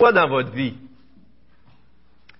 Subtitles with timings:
[0.00, 0.72] Quoi dans votre vie?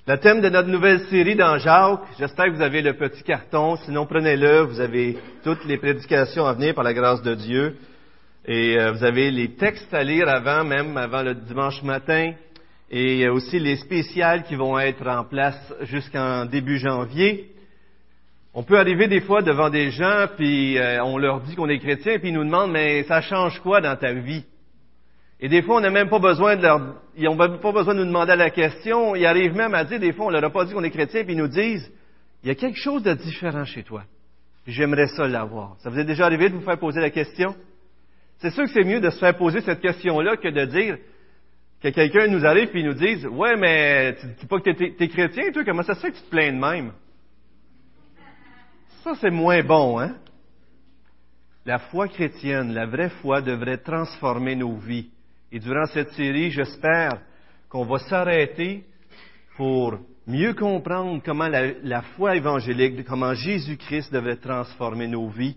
[0.07, 3.76] Le thème de notre nouvelle série dans Jacques, j'espère que vous avez le petit carton,
[3.84, 7.76] sinon prenez-le, vous avez toutes les prédications à venir par la grâce de Dieu.
[8.46, 12.32] Et euh, vous avez les textes à lire avant, même avant le dimanche matin,
[12.91, 17.51] et aussi les spéciales qui vont être en place jusqu'en début janvier.
[18.55, 21.79] On peut arriver des fois devant des gens, puis euh, on leur dit qu'on est
[21.79, 24.47] chrétien, puis ils nous demandent, mais ça change quoi dans ta vie?
[25.41, 28.00] Et des fois, on n'a même pas besoin de leur, ils n'ont pas besoin de
[28.00, 29.16] nous demander la question.
[29.16, 31.25] Ils arrivent même à dire, des fois, on leur a pas dit qu'on est chrétien,
[31.25, 31.90] puis ils nous disent,
[32.42, 34.04] il y a quelque chose de différent chez toi.
[34.66, 35.76] J'aimerais ça l'avoir.
[35.78, 37.54] Ça vous est déjà arrivé de vous faire poser la question?
[38.38, 40.98] C'est sûr que c'est mieux de se faire poser cette question-là que de dire
[41.82, 45.09] que quelqu'un nous arrive et nous dise, ouais, mais tu dis pas que tu es,
[45.09, 46.92] chrétien, toi, comment ça se fait que tu te plains de même?
[49.02, 50.16] Ça, c'est moins bon, hein?
[51.64, 55.10] La foi chrétienne, la vraie foi devrait transformer nos vies.
[55.52, 57.20] Et durant cette série, j'espère
[57.68, 58.84] qu'on va s'arrêter
[59.56, 65.56] pour mieux comprendre comment la, foi évangélique, comment Jésus-Christ devait transformer nos vies.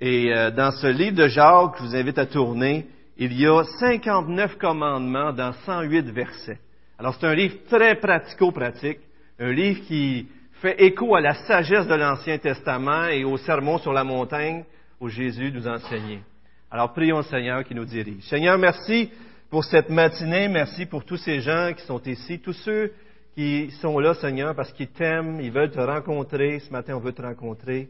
[0.00, 2.86] Et euh, dans ce livre de Jacques, je vous invite à tourner,
[3.18, 6.58] il y a 59 commandements dans 108 versets.
[6.98, 9.00] Alors c'est un livre très pratico-pratique,
[9.38, 10.26] un livre qui
[10.62, 14.64] fait écho à la sagesse de l'Ancien Testament et au sermon sur la montagne
[15.00, 16.22] où Jésus nous enseignait.
[16.70, 18.24] Alors prions le Seigneur qui nous dirige.
[18.24, 19.10] Seigneur, merci
[19.48, 20.48] pour cette matinée.
[20.48, 22.92] Merci pour tous ces gens qui sont ici, tous ceux
[23.34, 26.58] qui sont là, Seigneur, parce qu'ils t'aiment, ils veulent te rencontrer.
[26.60, 27.88] Ce matin, on veut te rencontrer.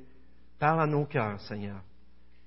[0.61, 1.81] Parle à nos cœurs, Seigneur.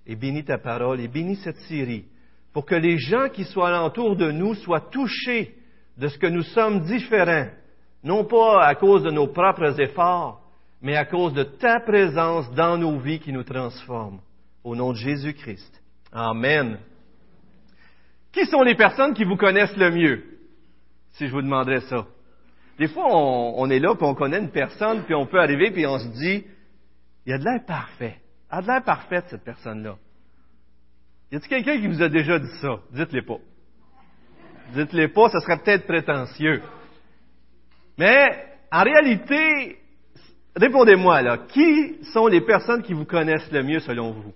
[0.08, 2.06] Et bénis ta parole et bénis cette série
[2.54, 5.56] pour que les gens qui soient alentour de nous soient touchés
[5.98, 7.48] de ce que nous sommes différents,
[8.04, 10.42] non pas à cause de nos propres efforts,
[10.82, 14.20] mais à cause de ta présence dans nos vies qui nous transforme.
[14.64, 15.81] Au nom de Jésus-Christ.
[16.12, 16.80] Amen.
[18.31, 20.23] Qui sont les personnes qui vous connaissent le mieux?
[21.14, 22.06] Si je vous demanderais ça.
[22.78, 25.86] Des fois, on, est là, puis on connaît une personne, puis on peut arriver, puis
[25.86, 26.45] on se dit,
[27.26, 28.18] il y a de l'air parfait.
[28.52, 29.97] Il a de l'air parfaite, cette personne-là.
[31.31, 32.80] Y a-t-il quelqu'un qui vous a déjà dit ça?
[32.91, 33.38] Dites-le pas.
[34.74, 36.62] Dites-le pas, ça serait peut-être prétentieux.
[37.97, 39.78] Mais, en réalité,
[40.56, 44.34] répondez-moi, là, qui sont les personnes qui vous connaissent le mieux selon vous?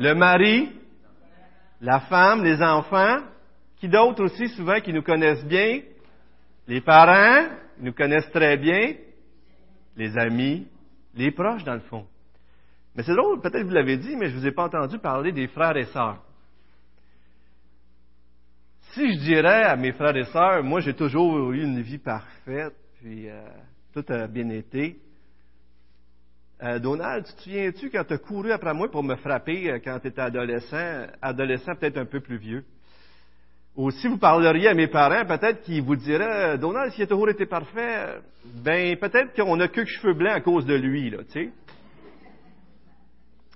[0.00, 0.70] Le mari,
[1.82, 3.18] la femme, les enfants,
[3.76, 5.82] qui d'autres aussi souvent qui nous connaissent bien,
[6.66, 8.94] les parents, ils nous connaissent très bien,
[9.96, 10.66] les amis,
[11.14, 12.06] les proches dans le fond.
[12.94, 15.32] Mais c'est drôle, peut-être vous l'avez dit, mais je ne vous ai pas entendu parler
[15.32, 16.22] des frères et sœurs.
[18.94, 22.74] Si je dirais à mes frères et sœurs, moi j'ai toujours eu une vie parfaite,
[23.00, 23.46] puis euh,
[23.92, 24.98] tout a bien été,
[26.62, 29.78] euh, Donald, tu te souviens-tu quand tu as couru après moi pour me frapper euh,
[29.82, 32.64] quand tu étais adolescent, adolescent peut-être un peu plus vieux?
[33.76, 37.30] Ou si vous parleriez à mes parents, peut-être qu'ils vous diraient, Donald, s'il a toujours
[37.30, 41.32] été parfait, ben peut-être qu'on n'a que cheveux blancs à cause de lui, là, tu
[41.32, 41.50] sais.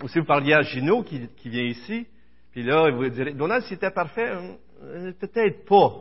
[0.03, 2.07] Ou si vous parliez à Gino qui, vient ici,
[2.53, 4.33] puis là, il vous dirait, Donald, s'il était parfait,
[4.83, 5.93] euh, peut-être pas.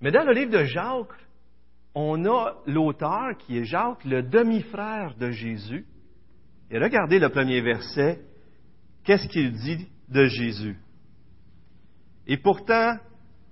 [0.00, 1.08] Mais dans le livre de Jacques,
[2.00, 5.84] on a l'auteur qui est Jacques, le demi-frère de Jésus.
[6.70, 8.20] Et regardez le premier verset.
[9.04, 10.76] Qu'est-ce qu'il dit de Jésus?
[12.28, 12.94] Et pourtant,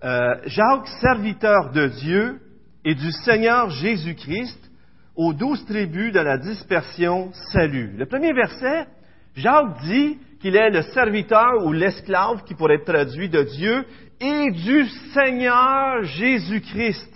[0.04, 2.40] euh, Jacques, serviteur de Dieu
[2.84, 4.70] et du Seigneur Jésus-Christ,
[5.16, 7.96] aux douze tribus de la dispersion, salut.
[7.96, 8.86] Le premier verset,
[9.34, 13.84] Jacques dit qu'il est le serviteur ou l'esclave qui pourrait être traduit de Dieu
[14.20, 17.15] et du Seigneur Jésus-Christ.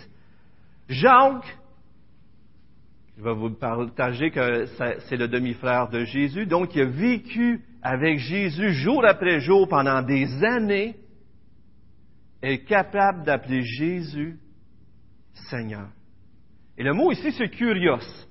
[0.91, 1.57] Jacques,
[3.17, 4.67] je vais vous partager que
[5.09, 10.03] c'est le demi-frère de Jésus, donc il a vécu avec Jésus jour après jour pendant
[10.03, 10.97] des années,
[12.43, 14.37] est capable d'appeler Jésus
[15.49, 15.87] Seigneur.
[16.77, 18.27] Et le mot ici, c'est curios.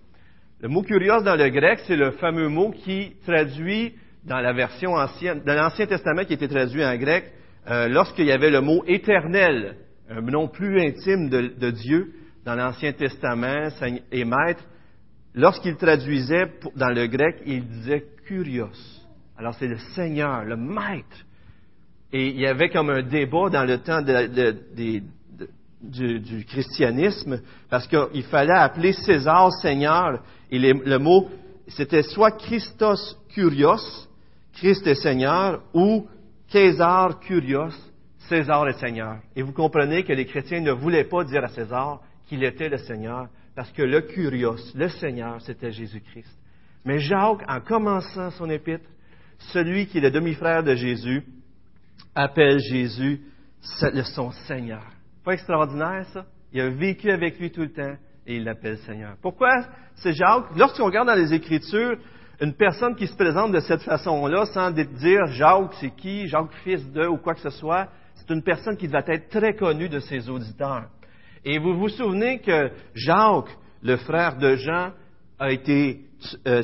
[0.60, 3.94] Le mot curios dans le grec, c'est le fameux mot qui traduit
[4.26, 7.32] dans la version ancienne, dans l'Ancien Testament qui était traduit en grec,
[7.70, 9.78] euh, lorsqu'il y avait le mot éternel,
[10.10, 12.16] un nom plus intime de Dieu,
[12.50, 13.70] dans l'Ancien Testament
[14.12, 14.64] et maître,
[15.36, 18.72] lorsqu'il traduisait dans le grec, il disait kurios.
[19.38, 21.26] Alors c'est le Seigneur, le maître.
[22.12, 24.02] Et il y avait comme un débat dans le temps
[25.80, 31.30] du, christianisme, parce qu'il fallait appeler César Seigneur, et le mot,
[31.68, 34.08] c'était soit Christos Kurios,
[34.54, 36.08] Christ est Seigneur, ou
[36.48, 37.76] César Kurios,
[38.28, 39.18] César est Seigneur.
[39.36, 42.78] Et vous comprenez que les chrétiens ne voulaient pas dire à César, qu'il était le
[42.78, 46.38] Seigneur, parce que le Curios, le Seigneur, c'était Jésus-Christ.
[46.86, 48.88] Mais Jacques, en commençant son épître,
[49.52, 51.26] celui qui est le demi-frère de Jésus,
[52.16, 53.22] appelle Jésus
[54.16, 54.84] son Seigneur.
[55.26, 56.26] Pas extraordinaire, ça?
[56.54, 57.96] Il a vécu avec lui tout le temps
[58.26, 59.16] et il l'appelle Seigneur.
[59.22, 59.50] Pourquoi
[59.96, 60.56] c'est Jacques?
[60.56, 61.98] Lorsqu'on regarde dans les Écritures,
[62.42, 66.90] une personne qui se présente de cette façon-là, sans dire Jacques, c'est qui, Jacques fils
[66.92, 70.00] de ou quoi que ce soit, c'est une personne qui va être très connue de
[70.00, 70.90] ses auditeurs.
[71.46, 74.92] Et vous vous souvenez que Jacques, le frère de Jean,
[75.40, 76.02] a été
[76.46, 76.64] euh,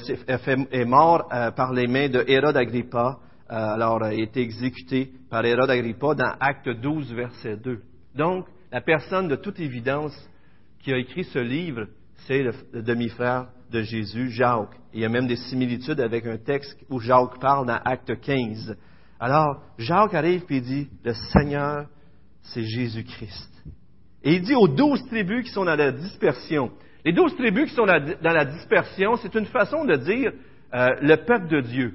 [0.71, 3.19] est mort euh, par les mains de Hérode Agrippa,
[3.49, 7.81] euh, alors a été exécuté par Hérode Agrippa dans Acte 12, verset 2.
[8.15, 10.13] Donc, la personne de toute évidence
[10.83, 11.87] qui a écrit ce livre,
[12.27, 14.75] c'est le, demi-frère de Jésus, Jacques.
[14.93, 18.75] il y a même des similitudes avec un texte où Jacques parle dans Acte 15.
[19.21, 21.85] Alors, Jacques arrive et dit, le Seigneur,
[22.41, 23.54] c'est Jésus-Christ.
[24.25, 26.71] Et il dit aux douze tribus qui sont dans la dispersion.
[27.05, 30.33] Les douze tribus qui sont dans la dispersion, c'est une façon de dire
[30.73, 31.93] euh, le peuple de Dieu.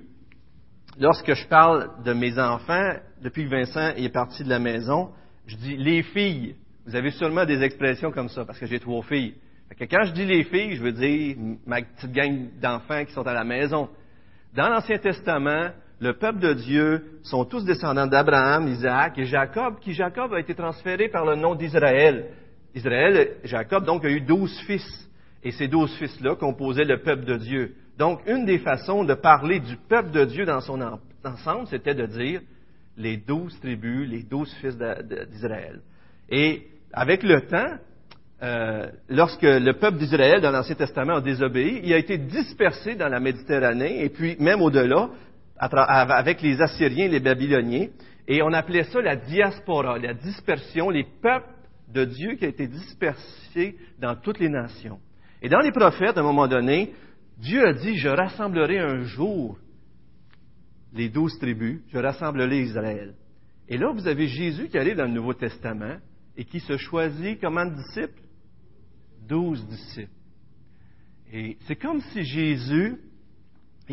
[1.00, 5.10] Lorsque je parle de mes enfants, depuis que Vincent est parti de la maison,
[5.46, 6.54] je dis les filles.
[6.86, 9.34] Vous avez sûrement des expressions comme ça, parce que j'ai trois filles.
[9.78, 11.36] quand je dis les filles, je veux dire
[11.66, 13.88] ma petite gang d'enfants qui sont à la maison.
[14.54, 19.92] Dans l'Ancien Testament, le peuple de Dieu sont tous descendants d'Abraham, Isaac et Jacob, qui
[19.92, 22.26] Jacob a été transféré par le nom d'Israël.
[22.74, 25.08] Israël, Jacob, donc, a eu douze fils.
[25.42, 27.74] Et ces douze fils-là composaient le peuple de Dieu.
[27.98, 30.80] Donc, une des façons de parler du peuple de Dieu dans son
[31.24, 32.40] ensemble, c'était de dire
[32.96, 34.76] les douze tribus, les douze fils
[35.30, 35.80] d'Israël.
[36.30, 37.76] Et avec le temps,
[38.42, 43.08] euh, lorsque le peuple d'Israël dans l'Ancien Testament a désobéi, il a été dispersé dans
[43.08, 45.10] la Méditerranée et puis même au-delà,
[45.60, 47.88] avec les Assyriens les Babyloniens.
[48.26, 51.48] Et on appelait ça la diaspora, la dispersion, les peuples
[51.92, 55.00] de Dieu qui a été dispersé dans toutes les nations.
[55.42, 56.94] Et dans les prophètes, à un moment donné,
[57.38, 59.58] Dieu a dit, je rassemblerai un jour
[60.92, 63.14] les douze tribus, je rassemblerai Israël.
[63.68, 65.98] Et là, vous avez Jésus qui arrive dans le Nouveau Testament
[66.36, 68.20] et qui se choisit comme un disciple
[69.28, 70.10] Douze disciples.
[71.32, 72.96] Et c'est comme si Jésus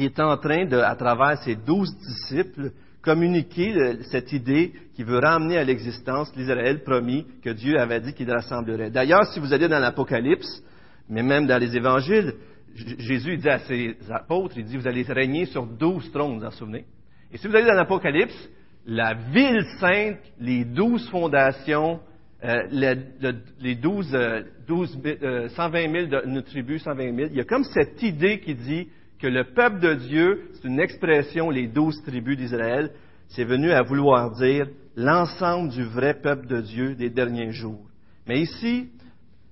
[0.05, 2.71] est en train de, à travers ses douze disciples,
[3.01, 8.29] communiquer cette idée qui veut ramener à l'existence l'Israël promis que Dieu avait dit qu'il
[8.29, 8.89] rassemblerait.
[8.89, 10.63] D'ailleurs, si vous allez dans l'Apocalypse,
[11.09, 12.33] mais même dans les évangiles,
[12.75, 16.51] Jésus dit à ses apôtres, il dit, vous allez régner sur douze trônes, vous en
[16.51, 16.85] souvenez?
[17.31, 18.49] Et si vous allez dans l'Apocalypse,
[18.85, 21.99] la ville sainte, les douze fondations,
[22.43, 27.41] euh, les douze, euh, euh, cent vingt mille de nos tribus, 120 000, il y
[27.41, 28.87] a comme cette idée qui dit
[29.19, 32.91] que le peuple de Dieu, c'est une expression, les douze tribus d'Israël,
[33.29, 37.85] c'est venu à vouloir dire l'ensemble du vrai peuple de Dieu des derniers jours.
[38.27, 38.89] Mais ici,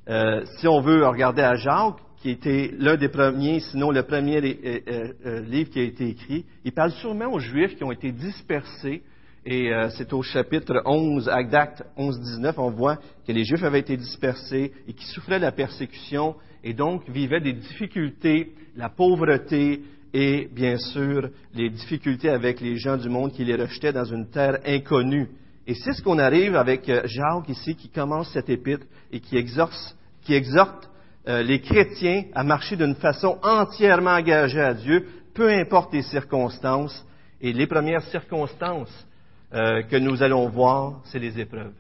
[0.10, 4.38] euh, si on veut regarder à Jacques, qui était l'un des premiers, sinon le premier
[4.38, 8.12] euh, euh, livre qui a été écrit, il parle sûrement aux Juifs qui ont été
[8.12, 9.04] dispersés.
[9.48, 12.98] Et c'est au chapitre 11, Acte 11, 19, on voit
[13.28, 16.34] que les Juifs avaient été dispersés et qui souffraient de la persécution
[16.66, 19.84] et donc vivaient des difficultés, la pauvreté
[20.14, 24.30] et bien sûr les difficultés avec les gens du monde qui les rejetaient dans une
[24.30, 25.30] terre inconnue.
[25.68, 29.38] Et c'est ce qu'on arrive avec euh, Jacques ici qui commence cet épître et qui
[29.38, 30.90] exhorte, qui exhorte
[31.28, 37.06] euh, les chrétiens à marcher d'une façon entièrement engagée à Dieu, peu importe les circonstances.
[37.42, 39.08] Et les premières circonstances
[39.54, 41.74] euh, que nous allons voir, c'est les épreuves.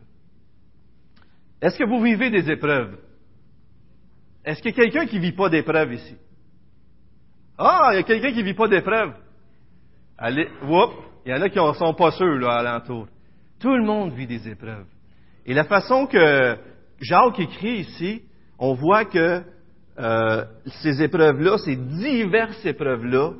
[1.61, 2.97] Est-ce que vous vivez des épreuves?
[4.45, 6.15] Est-ce qu'il y a quelqu'un qui ne vit pas d'épreuve ici?
[7.57, 9.13] Ah, il y a quelqu'un qui ne vit pas d'épreuve.
[10.17, 10.91] Allez, whoop,
[11.25, 13.07] il y en a qui ne sont pas sûrs, là, alentour.
[13.59, 14.85] Tout le monde vit des épreuves.
[15.45, 16.57] Et la façon que
[17.01, 18.21] Jacques écrit ici,
[18.59, 19.41] on voit que
[19.97, 20.45] euh,
[20.83, 23.31] ces épreuves-là, ces diverses épreuves-là,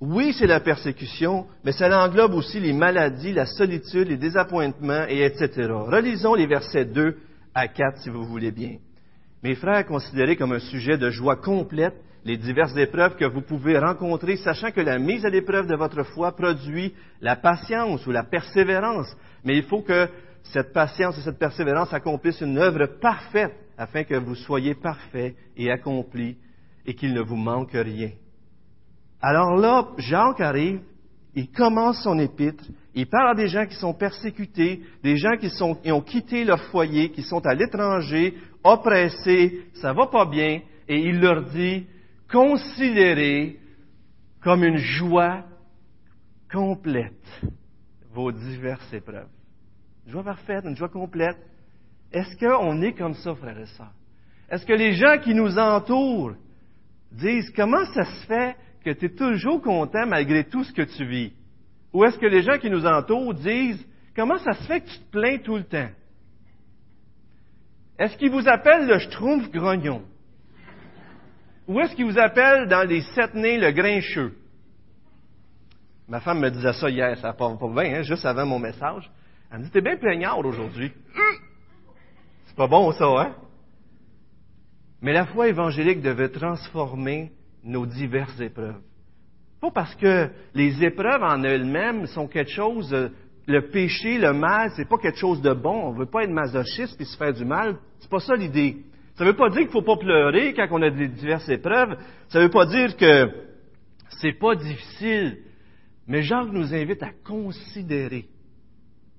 [0.00, 5.24] oui, c'est la persécution, mais ça englobe aussi les maladies, la solitude, les désappointements, et
[5.24, 5.68] etc.
[5.70, 7.16] Relisons les versets 2
[7.54, 8.76] à 4, si vous voulez bien.
[9.42, 13.76] Mes frères, considérez comme un sujet de joie complète les diverses épreuves que vous pouvez
[13.76, 18.22] rencontrer, sachant que la mise à l'épreuve de votre foi produit la patience ou la
[18.22, 19.12] persévérance.
[19.44, 20.08] Mais il faut que
[20.44, 25.72] cette patience et cette persévérance accomplissent une œuvre parfaite afin que vous soyez parfait et
[25.72, 26.36] accompli
[26.86, 28.10] et qu'il ne vous manque rien.
[29.20, 30.80] Alors là, Jacques arrive,
[31.34, 35.50] il commence son épître, il parle à des gens qui sont persécutés, des gens qui
[35.90, 38.34] ont quitté leur foyer, qui sont à l'étranger,
[38.64, 41.86] oppressés, ça va pas bien, et il leur dit,
[42.30, 43.58] considérez
[44.42, 45.44] comme une joie
[46.50, 47.42] complète
[48.12, 49.28] vos diverses épreuves.
[50.06, 51.38] Une joie parfaite, une joie complète.
[52.12, 53.92] Est-ce qu'on est comme ça, frères et sœurs?
[54.50, 56.34] Est-ce que les gens qui nous entourent
[57.10, 61.06] disent comment ça se fait que tu es toujours content malgré tout ce que tu
[61.06, 61.32] vis?
[61.92, 64.98] Ou est-ce que les gens qui nous entourent disent Comment ça se fait que tu
[64.98, 65.88] te plains tout le temps?
[67.98, 70.02] Est-ce qu'il vous appelle le schtroumpf grognon?
[71.68, 74.34] Ou est-ce qu'il vous appelle dans les sept nez le grincheux?
[76.08, 79.10] Ma femme me disait ça hier, ça part pas bien, hein, juste avant mon message.
[79.50, 80.92] Elle me dit, t'es bien plaignard aujourd'hui.
[82.46, 83.34] C'est pas bon ça, hein?
[85.00, 87.32] Mais la foi évangélique devait transformer
[87.64, 88.80] nos diverses épreuves.
[89.60, 93.08] Pas parce que les épreuves en elles-mêmes sont quelque chose, euh,
[93.46, 95.88] le péché, le mal, c'est pas quelque chose de bon.
[95.88, 97.76] On veut pas être masochiste puis se faire du mal.
[97.98, 98.78] C'est pas ça l'idée.
[99.16, 101.96] Ça veut pas dire qu'il faut pas pleurer quand on a des diverses épreuves.
[102.28, 103.30] Ça veut pas dire que
[104.20, 105.38] c'est pas difficile.
[106.06, 108.26] Mais Jacques nous invite à considérer,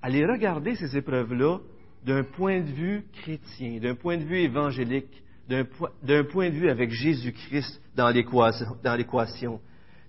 [0.02, 1.60] à les regarder ces épreuves-là
[2.06, 6.92] d'un point de vue chrétien, d'un point de vue évangélique, d'un point de vue avec
[6.92, 9.60] Jésus-Christ dans l'équation.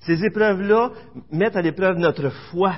[0.01, 0.93] Ces épreuves-là
[1.31, 2.77] mettent à l'épreuve notre foi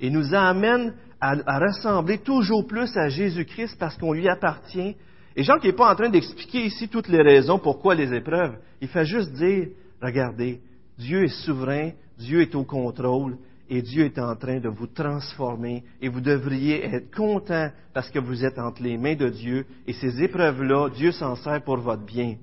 [0.00, 4.96] et nous amènent à, ressembler toujours plus à Jésus-Christ parce qu'on lui appartient.
[5.34, 8.56] Et Jean n'est pas en train d'expliquer ici toutes les raisons pourquoi les épreuves.
[8.80, 9.68] Il fait juste dire,
[10.00, 10.60] regardez,
[10.98, 13.36] Dieu est souverain, Dieu est au contrôle
[13.68, 18.18] et Dieu est en train de vous transformer et vous devriez être content parce que
[18.18, 22.04] vous êtes entre les mains de Dieu et ces épreuves-là, Dieu s'en sert pour votre
[22.04, 22.36] bien.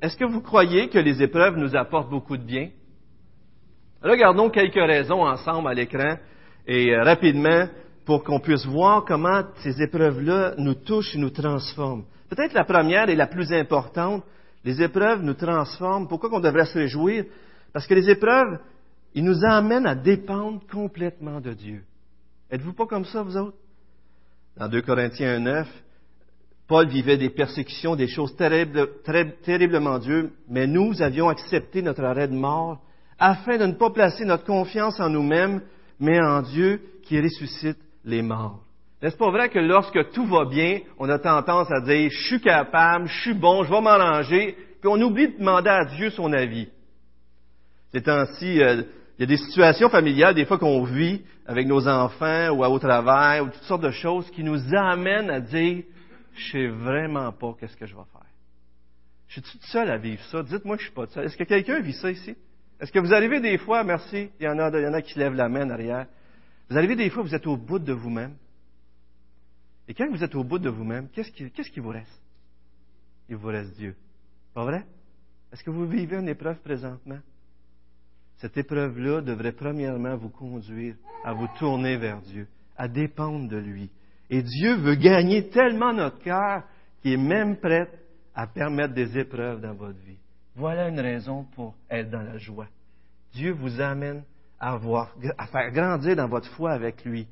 [0.00, 2.70] Est-ce que vous croyez que les épreuves nous apportent beaucoup de bien?
[4.02, 6.16] Regardons quelques raisons ensemble à l'écran
[6.66, 7.68] et euh, rapidement
[8.04, 12.04] pour qu'on puisse voir comment ces épreuves-là nous touchent et nous transforment.
[12.28, 14.24] Peut-être la première et la plus importante,
[14.64, 16.08] les épreuves nous transforment.
[16.08, 17.26] Pourquoi qu'on devrait se réjouir?
[17.72, 18.58] Parce que les épreuves,
[19.14, 21.82] ils nous amènent à dépendre complètement de Dieu.
[22.50, 23.56] Êtes-vous pas comme ça, vous autres?
[24.56, 25.68] Dans 2 Corinthiens 9,
[26.66, 32.34] Paul vivait des persécutions, des choses terriblement dures, mais nous avions accepté notre arrêt de
[32.34, 32.82] mort
[33.22, 35.62] afin de ne pas placer notre confiance en nous-mêmes,
[36.00, 38.64] mais en Dieu qui ressuscite les morts.
[39.00, 42.40] N'est-ce pas vrai que lorsque tout va bien, on a tendance à dire, je suis
[42.40, 46.32] capable, je suis bon, je vais m'arranger, puis on oublie de demander à Dieu son
[46.32, 46.68] avis.
[47.92, 48.82] Ces temps-ci, euh,
[49.18, 52.78] il y a des situations familiales, des fois qu'on vit avec nos enfants ou au
[52.80, 55.84] travail, ou toutes sortes de choses qui nous amènent à dire,
[56.34, 58.26] je sais vraiment pas qu'est-ce que je vais faire.
[59.28, 60.42] Je suis tout seul à vivre ça.
[60.42, 61.24] Dites-moi que je suis pas seul.
[61.24, 62.34] Est-ce que quelqu'un vit ça ici?
[62.82, 65.00] Est-ce que vous arrivez des fois, merci, il y, en a, il y en a
[65.02, 66.04] qui lèvent la main derrière,
[66.68, 68.34] vous arrivez des fois, vous êtes au bout de vous-même.
[69.86, 72.20] Et quand vous êtes au bout de vous-même, qu'est-ce qui, qu'est-ce qui vous reste?
[73.28, 73.94] Il vous reste Dieu.
[74.52, 74.84] Pas vrai?
[75.52, 77.20] Est-ce que vous vivez une épreuve présentement?
[78.38, 83.90] Cette épreuve-là devrait premièrement vous conduire à vous tourner vers Dieu, à dépendre de lui.
[84.28, 86.64] Et Dieu veut gagner tellement notre cœur
[87.00, 87.88] qu'il est même prêt
[88.34, 90.18] à permettre des épreuves dans votre vie.
[90.54, 92.66] Voilà une raison pour être dans la joie.
[93.32, 94.22] Dieu vous amène
[94.60, 94.78] à,
[95.38, 97.26] à faire grandir dans votre foi avec lui.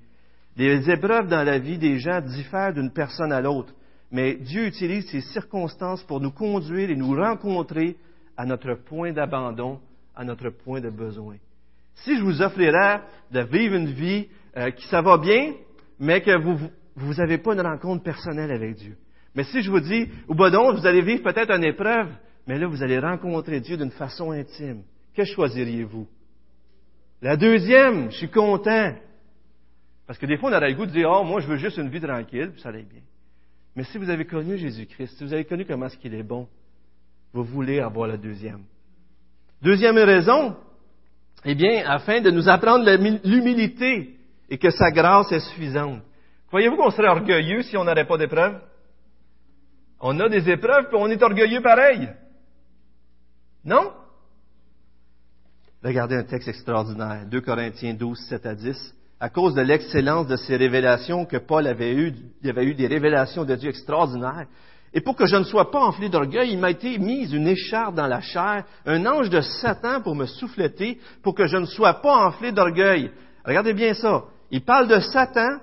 [0.57, 3.73] Les épreuves dans la vie des gens diffèrent d'une personne à l'autre,
[4.11, 7.97] mais Dieu utilise ces circonstances pour nous conduire et nous rencontrer
[8.37, 9.81] à notre point d'abandon,
[10.17, 11.37] à notre point de besoin.
[11.97, 15.53] Si je vous offrirais de vivre une vie euh, qui ça va bien,
[15.99, 16.37] mais que
[16.97, 18.97] vous n'avez pas une rencontre personnelle avec Dieu.
[19.35, 22.09] Mais si je vous dis, au Bodon, vous allez vivre peut-être une épreuve,
[22.51, 24.83] mais là, vous allez rencontrer Dieu d'une façon intime.
[25.15, 26.09] Que choisiriez-vous?
[27.23, 28.93] La deuxième, je suis content.
[30.05, 31.77] Parce que des fois, on aurait le goût de dire, oh, moi, je veux juste
[31.77, 33.03] une vie tranquille, puis ça allait bien.
[33.77, 36.49] Mais si vous avez connu Jésus-Christ, si vous avez connu comment est-ce qu'il est bon,
[37.33, 38.65] vous voulez avoir la deuxième.
[39.63, 40.57] Deuxième raison,
[41.45, 42.85] eh bien, afin de nous apprendre
[43.25, 44.17] l'humilité
[44.49, 46.03] et que sa grâce est suffisante.
[46.49, 48.61] Croyez-vous qu'on serait orgueilleux si on n'aurait pas d'épreuves?
[50.01, 52.09] On a des épreuves, puis on est orgueilleux pareil.
[53.65, 53.93] Non?
[55.83, 58.95] Regardez un texte extraordinaire, 2 Corinthiens 12, 7 à 10.
[59.19, 62.87] À cause de l'excellence de ces révélations que Paul avait eues, il avait eu des
[62.87, 64.47] révélations de Dieu extraordinaires.
[64.93, 67.95] Et pour que je ne sois pas enflé d'orgueil, il m'a été mise une écharpe
[67.95, 71.95] dans la chair, un ange de Satan pour me souffleter, pour que je ne sois
[71.95, 73.11] pas enflé d'orgueil.
[73.45, 74.25] Regardez bien ça.
[74.51, 75.61] Il parle de Satan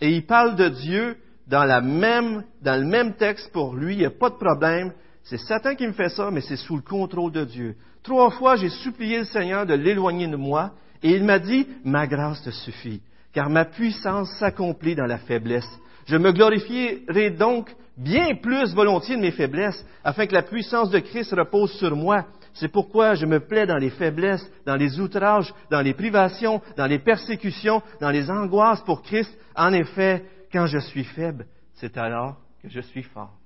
[0.00, 1.16] et il parle de Dieu
[1.46, 3.94] dans, dans le même texte pour lui.
[3.94, 4.92] Il n'y a pas de problème.
[5.24, 7.76] C'est Satan qui me fait ça, mais c'est sous le contrôle de Dieu.
[8.02, 10.72] Trois fois, j'ai supplié le Seigneur de l'éloigner de moi,
[11.02, 15.68] et il m'a dit, ma grâce te suffit, car ma puissance s'accomplit dans la faiblesse.
[16.06, 20.98] Je me glorifierai donc bien plus volontiers de mes faiblesses, afin que la puissance de
[20.98, 22.26] Christ repose sur moi.
[22.54, 26.86] C'est pourquoi je me plais dans les faiblesses, dans les outrages, dans les privations, dans
[26.86, 29.32] les persécutions, dans les angoisses pour Christ.
[29.54, 33.39] En effet, quand je suis faible, c'est alors que je suis fort.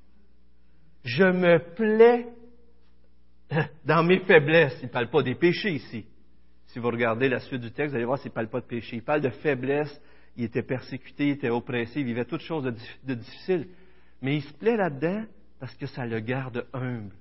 [1.04, 2.26] Je me plais
[3.84, 4.78] dans mes faiblesses.
[4.82, 6.06] Il ne parle pas des péchés ici.
[6.68, 8.66] Si vous regardez la suite du texte, vous allez voir s'il ne parle pas de
[8.66, 8.96] péché.
[8.96, 10.00] Il parle de faiblesse.
[10.36, 13.68] il était persécuté, il était oppressé, il vivait toutes choses de, de difficiles.
[14.22, 15.24] Mais il se plaît là-dedans
[15.60, 17.14] parce que ça le garde humble,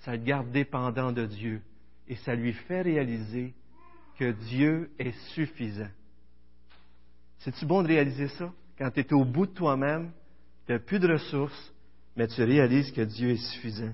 [0.00, 1.62] ça le garde dépendant de Dieu
[2.06, 3.54] et ça lui fait réaliser
[4.18, 5.90] que Dieu est suffisant.
[7.38, 8.52] C'est-tu bon de réaliser ça?
[8.78, 10.12] Quand tu es au bout de toi-même,
[10.66, 11.74] tu n'as plus de ressources,
[12.16, 13.92] mais tu réalises que Dieu est suffisant.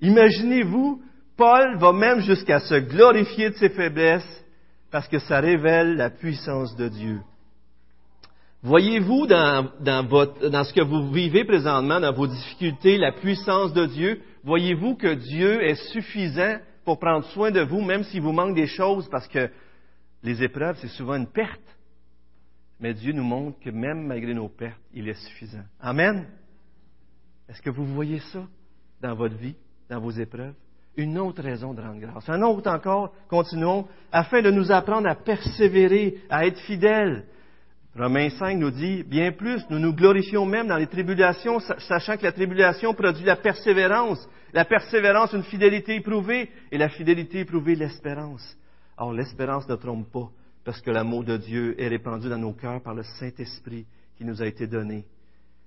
[0.00, 1.02] Imaginez-vous,
[1.36, 4.44] Paul va même jusqu'à se glorifier de ses faiblesses
[4.90, 7.20] parce que ça révèle la puissance de Dieu.
[8.62, 14.20] Voyez-vous dans, dans, ce que vous vivez présentement, dans vos difficultés, la puissance de Dieu?
[14.42, 18.66] Voyez-vous que Dieu est suffisant pour prendre soin de vous, même s'il vous manque des
[18.66, 19.48] choses, parce que
[20.24, 21.60] les épreuves, c'est souvent une perte.
[22.80, 25.64] Mais Dieu nous montre que même malgré nos pertes, il est suffisant.
[25.80, 26.26] Amen.
[27.48, 28.46] Est-ce que vous voyez ça
[29.00, 29.56] dans votre vie,
[29.88, 30.54] dans vos épreuves?
[30.96, 32.28] Une autre raison de rendre grâce.
[32.28, 37.24] Un autre encore, continuons, afin de nous apprendre à persévérer, à être fidèles.
[37.96, 42.24] Romains 5 nous dit, bien plus, nous nous glorifions même dans les tribulations, sachant que
[42.24, 48.56] la tribulation produit la persévérance, la persévérance, une fidélité éprouvée, et la fidélité éprouvée, l'espérance.
[48.96, 50.30] Or, l'espérance ne trompe pas,
[50.64, 53.86] parce que l'amour de Dieu est répandu dans nos cœurs par le Saint-Esprit
[54.16, 55.06] qui nous a été donné.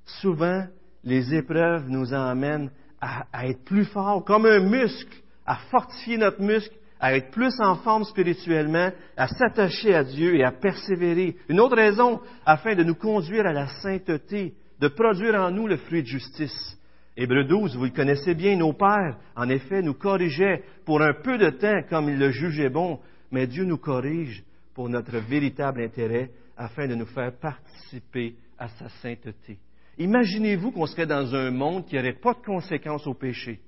[0.06, 0.66] Souvent,
[1.03, 6.75] les épreuves nous emmènent à, être plus forts, comme un muscle, à fortifier notre muscle,
[7.00, 11.36] à être plus en forme spirituellement, à s'attacher à Dieu et à persévérer.
[11.50, 15.77] Une autre raison, afin de nous conduire à la sainteté, de produire en nous le
[15.77, 16.77] fruit de justice.
[17.17, 21.38] Hébreu 12, vous le connaissez bien, nos pères, en effet, nous corrigeaient pour un peu
[21.38, 23.00] de temps comme ils le jugeaient bon,
[23.31, 24.43] mais Dieu nous corrige
[24.74, 29.58] pour notre véritable intérêt afin de nous faire participer à sa sainteté.
[30.01, 33.60] Imaginez-vous qu'on serait dans un monde qui n'aurait pas de conséquences au péché.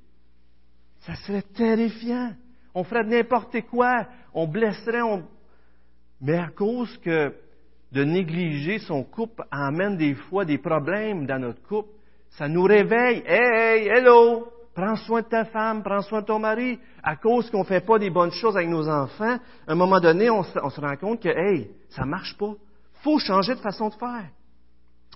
[1.01, 2.31] Ça serait terrifiant.
[2.73, 4.07] On ferait n'importe quoi.
[4.33, 5.01] On blesserait.
[6.21, 7.35] Mais à cause que
[7.91, 11.89] de négliger son couple amène des fois des problèmes dans notre couple,
[12.31, 13.21] ça nous réveille.
[13.27, 16.79] Hey, hello, prends soin de ta femme, prends soin de ton mari.
[17.03, 19.99] À cause qu'on ne fait pas des bonnes choses avec nos enfants, à un moment
[19.99, 22.53] donné, on se, rend compte que, hey, ça marche pas.
[23.03, 24.29] faut changer de façon de faire.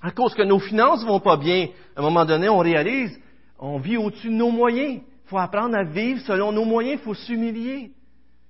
[0.01, 3.19] À cause que nos finances vont pas bien, à un moment donné, on réalise,
[3.57, 5.01] on vit au-dessus de nos moyens.
[5.01, 7.91] Il faut apprendre à vivre selon nos moyens, il faut s'humilier.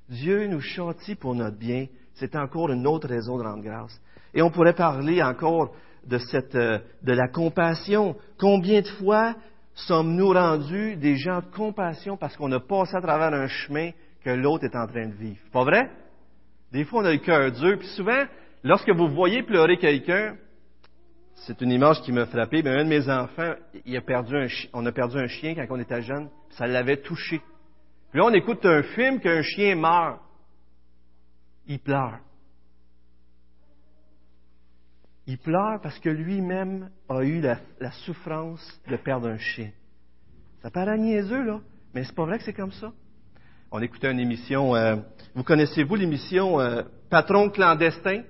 [0.09, 1.87] Dieu nous châtie pour notre bien.
[2.15, 3.99] C'est encore une autre raison de rendre grâce.
[4.33, 5.73] Et on pourrait parler encore
[6.05, 8.15] de, cette, euh, de la compassion.
[8.37, 9.35] Combien de fois
[9.73, 13.91] sommes-nous rendus des gens de compassion parce qu'on a passé à travers un chemin
[14.23, 15.39] que l'autre est en train de vivre?
[15.51, 15.89] Pas vrai?
[16.71, 17.77] Des fois, on a le cœur dur.
[17.79, 18.23] Puis souvent,
[18.63, 20.35] lorsque vous voyez pleurer quelqu'un,
[21.45, 22.59] c'est une image qui m'a frappé.
[22.65, 23.53] Un de mes enfants,
[24.73, 27.41] on a perdu un chien quand on était jeune, ça l'avait touché.
[28.11, 30.19] Puis là, on écoute un film qu'un chien meurt.
[31.67, 32.19] Il pleure.
[35.27, 39.71] Il pleure parce que lui-même a eu la, souffrance de perdre un chien.
[40.61, 41.59] Ça paraît niaiseux, là,
[41.93, 42.93] mais c'est pas vrai que c'est comme ça.
[43.69, 44.95] On écoutait une émission, euh,
[45.35, 48.23] vous connaissez-vous l'émission euh, Patron clandestin?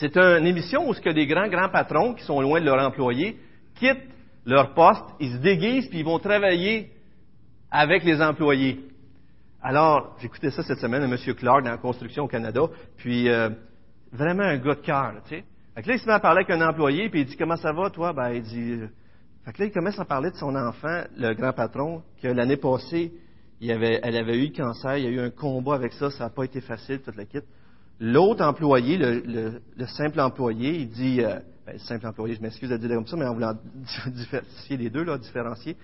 [0.00, 2.80] C'est une émission où ce que des grands, grands patrons qui sont loin de leurs
[2.80, 3.36] employés
[3.74, 4.06] quittent
[4.46, 6.92] leur poste, ils se déguisent, puis ils vont travailler
[7.70, 8.80] avec les employés.
[9.60, 12.60] Alors, j'écoutais ça cette semaine, un monsieur Clark dans la construction au Canada,
[12.96, 13.50] puis euh,
[14.12, 15.44] vraiment un gars de cœur, tu sais.
[15.74, 17.56] Fait que là, il se met à parler avec un employé, puis il dit Comment
[17.56, 18.12] ça va, toi?
[18.12, 18.88] Ben, il dit euh,
[19.44, 22.56] Fait que là, il commence à parler de son enfant, le grand patron, que l'année
[22.56, 23.12] passée,
[23.60, 26.08] il avait, elle avait eu le cancer, il y a eu un combat avec ça,
[26.10, 27.40] ça n'a pas été facile, toute la kit.
[28.00, 32.76] L'autre employé, le, simple employé, il dit, euh, ben, le simple employé, je m'excuse de
[32.76, 33.54] dire comme ça, mais en voulant
[34.06, 35.76] différencier les deux, là, différencier,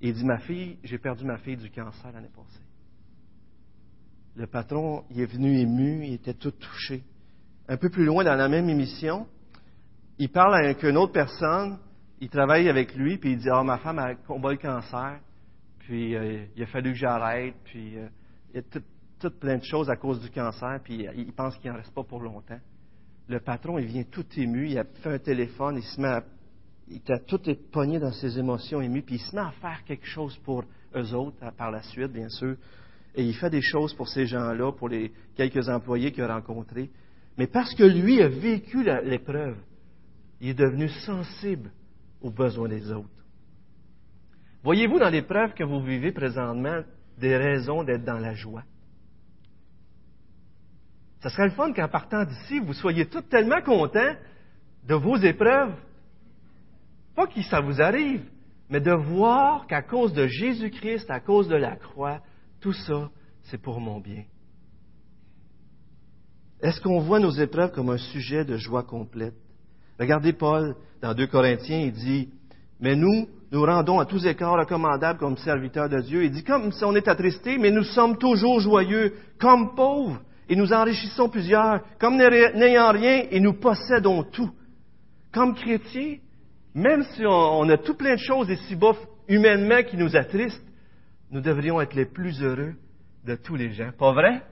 [0.00, 2.64] il dit, ma fille, j'ai perdu ma fille du cancer l'année passée.
[4.34, 7.04] Le patron, il est venu ému, il était tout touché
[7.68, 9.26] un peu plus loin dans la même émission,
[10.18, 11.78] il parle avec une autre personne,
[12.20, 15.20] il travaille avec lui, puis il dit Ah, ma femme a combattu le cancer,
[15.80, 18.08] puis euh, il a fallu que j'arrête, puis euh,
[18.52, 18.82] il a tout,
[19.28, 22.04] plein de choses à cause du cancer, puis euh, il pense qu'il n'en reste pas
[22.04, 22.60] pour longtemps.
[23.28, 26.24] Le patron, il vient tout ému, il a fait un téléphone, il se met à,
[26.88, 30.06] il était tout pogné dans ses émotions émues, puis il se met à faire quelque
[30.06, 32.56] chose pour eux autres, par la suite, bien sûr.
[33.14, 36.90] Et il fait des choses pour ces gens-là, pour les quelques employés qu'il a rencontrés.
[37.38, 39.56] Mais parce que lui a vécu l'épreuve,
[40.40, 41.70] il est devenu sensible
[42.20, 43.08] aux besoins des autres.
[44.62, 46.82] Voyez-vous dans l'épreuve que vous vivez présentement
[47.18, 48.62] des raisons d'être dans la joie?
[51.22, 54.14] Ça serait le fun qu'en partant d'ici, vous soyez tous tellement contents
[54.88, 55.72] de vos épreuves.
[57.14, 58.24] Pas que ça vous arrive,
[58.68, 62.20] mais de voir qu'à cause de Jésus-Christ, à cause de la croix,
[62.60, 63.08] tout ça,
[63.44, 64.24] c'est pour mon bien.
[66.60, 69.34] Est-ce qu'on voit nos épreuves comme un sujet de joie complète?
[70.00, 72.30] Regardez Paul dans 2 Corinthiens, il dit,
[72.80, 76.24] mais nous, nous rendons à tous écarts recommandables comme serviteurs de Dieu.
[76.24, 80.56] Il dit, comme si on est attristé, mais nous sommes toujours joyeux, comme pauvres, et
[80.56, 84.50] nous enrichissons plusieurs, comme n'ayant rien, et nous possédons tout.
[85.32, 86.16] Comme chrétiens,
[86.74, 88.94] même si on, a tout plein de choses ici-bas
[89.28, 90.66] humainement qui nous attristent,
[91.30, 92.74] nous devrions être les plus heureux
[93.24, 93.90] de tous les gens.
[93.98, 94.42] Pas vrai?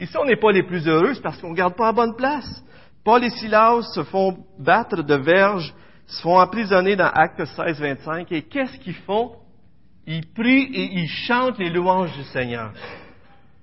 [0.00, 2.16] Ici, on n'est pas les plus heureux, c'est parce qu'on ne garde pas la bonne
[2.16, 2.64] place.
[3.04, 5.74] Paul et Silas se font battre de verges,
[6.06, 9.32] se font emprisonner dans Acte 16, 25, et qu'est-ce qu'ils font?
[10.06, 12.72] Ils prient et ils chantent les louanges du Seigneur.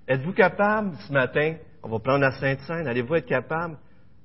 [0.09, 3.77] Êtes-vous capable ce matin, on va prendre la Sainte Seine, allez-vous être capable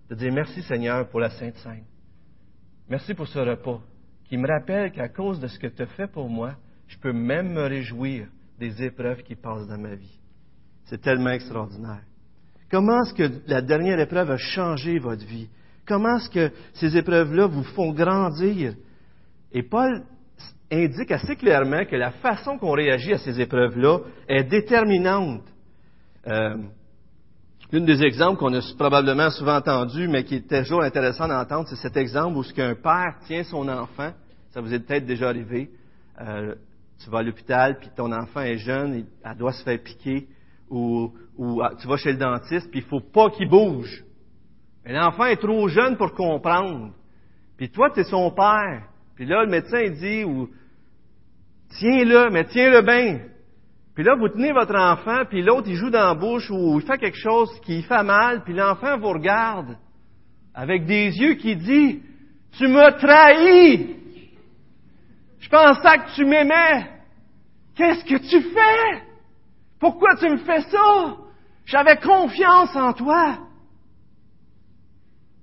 [0.08, 1.84] de dire merci Seigneur pour la Sainte Seine?
[2.88, 3.82] Merci pour ce repas
[4.24, 6.54] qui me rappelle qu'à cause de ce que tu as fait pour moi,
[6.88, 10.18] je peux même me réjouir des épreuves qui passent dans ma vie.
[10.86, 12.00] C'est tellement extraordinaire.
[12.70, 15.50] Comment est-ce que la dernière épreuve a changé votre vie?
[15.86, 18.74] Comment est-ce que ces épreuves-là vous font grandir?
[19.52, 20.02] Et Paul
[20.72, 25.44] indique assez clairement que la façon qu'on réagit à ces épreuves-là est déterminante.
[26.26, 26.56] Euh,
[27.72, 31.76] L'un des exemples qu'on a probablement souvent entendu, mais qui est toujours intéressant d'entendre, c'est
[31.76, 34.12] cet exemple où ce qu'un père tient son enfant,
[34.50, 35.70] ça vous est peut-être déjà arrivé,
[36.20, 36.54] euh,
[37.02, 40.28] tu vas à l'hôpital, puis ton enfant est jeune, elle doit se faire piquer,
[40.70, 41.12] ou,
[41.62, 44.04] ah, tu vas chez le dentiste, puis il faut pas qu'il bouge.
[44.84, 46.92] Mais l'enfant est trop jeune pour comprendre.
[47.56, 48.82] Puis toi, tu es son père.
[49.16, 50.48] Puis là, le médecin dit, ou,
[51.78, 53.20] tiens-le, mais tiens-le bien.
[53.94, 56.86] Puis là, vous tenez votre enfant, puis l'autre, il joue dans la bouche ou il
[56.86, 59.76] fait quelque chose qui fait mal, puis l'enfant vous regarde
[60.52, 62.02] avec des yeux qui dit,
[62.52, 63.96] tu m'as trahi.
[65.38, 66.90] Je pensais que tu m'aimais.
[67.76, 69.02] Qu'est-ce que tu fais?
[69.78, 71.16] Pourquoi tu me fais ça?
[71.66, 73.38] J'avais confiance en toi.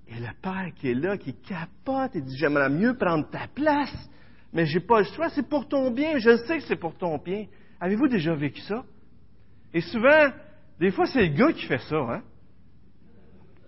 [0.08, 3.96] Et le père qui est là, qui capote et dit, j'aimerais mieux prendre ta place,
[4.52, 7.18] mais j'ai pas le choix, c'est pour ton bien, je sais que c'est pour ton
[7.18, 7.46] bien.
[7.82, 8.84] Avez-vous déjà vécu ça?
[9.74, 10.30] Et souvent,
[10.80, 12.22] des fois, c'est le gars qui fait ça, hein?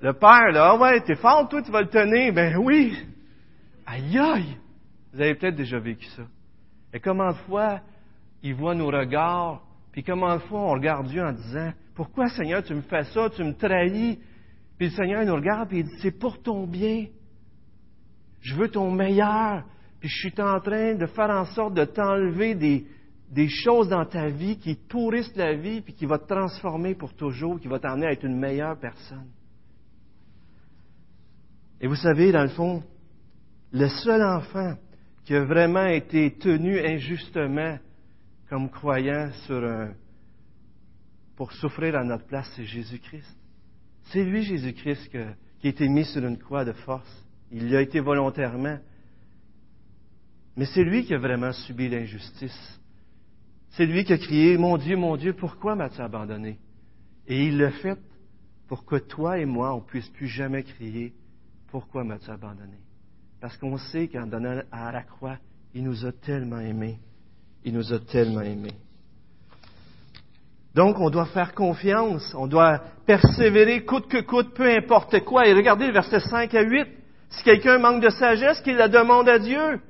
[0.02, 2.32] Le père, là, ah ouais, t'es fort, toi, tu vas le tenir.
[2.32, 2.96] Ben oui!
[3.88, 4.58] Aïe aïe!
[5.12, 6.24] Vous avez peut-être déjà vécu ça.
[6.94, 7.80] Et comment de fois,
[8.44, 12.62] il voit nos regards, puis comment de fois, on regarde Dieu en disant, pourquoi, Seigneur,
[12.64, 14.20] tu me fais ça, tu me trahis?
[14.78, 17.08] Puis le Seigneur nous regarde, puis il dit, c'est pour ton bien.
[18.42, 19.64] Je veux ton meilleur.
[20.00, 22.86] Puis je suis en train de faire en sorte de t'enlever des,
[23.34, 27.16] des choses dans ta vie qui pourrissent la vie, puis qui va te transformer pour
[27.16, 29.28] toujours, qui va t'amener à être une meilleure personne.
[31.82, 32.84] Et vous savez, dans le fond,
[33.72, 34.76] le seul enfant
[35.26, 37.80] qui a vraiment été tenu injustement
[38.50, 39.94] comme croyant sur un,
[41.36, 43.36] pour souffrir à notre place, c'est Jésus-Christ.
[44.12, 45.18] C'est lui, Jésus-Christ, qui
[45.68, 47.26] a été mis sur une croix de force.
[47.52, 48.78] Il l'a été volontairement.
[50.56, 52.80] Mais c'est lui qui a vraiment subi l'injustice.
[53.74, 56.60] C'est lui qui a crié, Mon Dieu, mon Dieu, pourquoi m'as-tu abandonné?
[57.28, 57.98] Et il l'a fait
[58.68, 61.14] pour que toi et moi, on puisse plus jamais crier,
[61.72, 62.78] Pourquoi m'as-tu abandonné?
[63.42, 65.38] Parce qu'on sait qu'en donnant à la croix,
[65.74, 67.00] il nous a tellement aimés.
[67.66, 68.76] Il nous a tellement aimés.
[70.76, 75.48] Donc, on doit faire confiance, on doit persévérer coûte que coûte, peu importe quoi.
[75.48, 76.88] Et regardez le verset 5 à 8.
[77.30, 79.82] Si quelqu'un manque de sagesse, qu'il la demande à Dieu.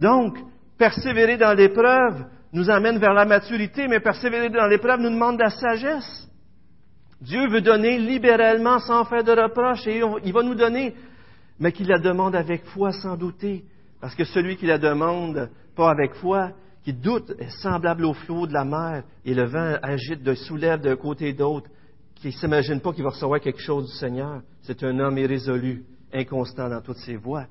[0.00, 0.38] Donc,
[0.78, 5.42] persévérer dans l'épreuve, nous amène vers la maturité, mais persévérer dans l'épreuve nous demande de
[5.42, 6.30] la sagesse.
[7.20, 10.94] Dieu veut donner libéralement sans faire de reproche et il va nous donner,
[11.58, 13.64] mais qu'il la demande avec foi sans douter.
[14.00, 16.52] Parce que celui qui la demande pas avec foi,
[16.84, 20.80] qui doute, est semblable au flot de la mer et le vent agite de soulève
[20.80, 21.68] d'un côté et d'autre,
[22.14, 24.42] qui ne s'imagine pas qu'il va recevoir quelque chose du Seigneur.
[24.62, 27.46] C'est un homme irrésolu, inconstant dans toutes ses voies.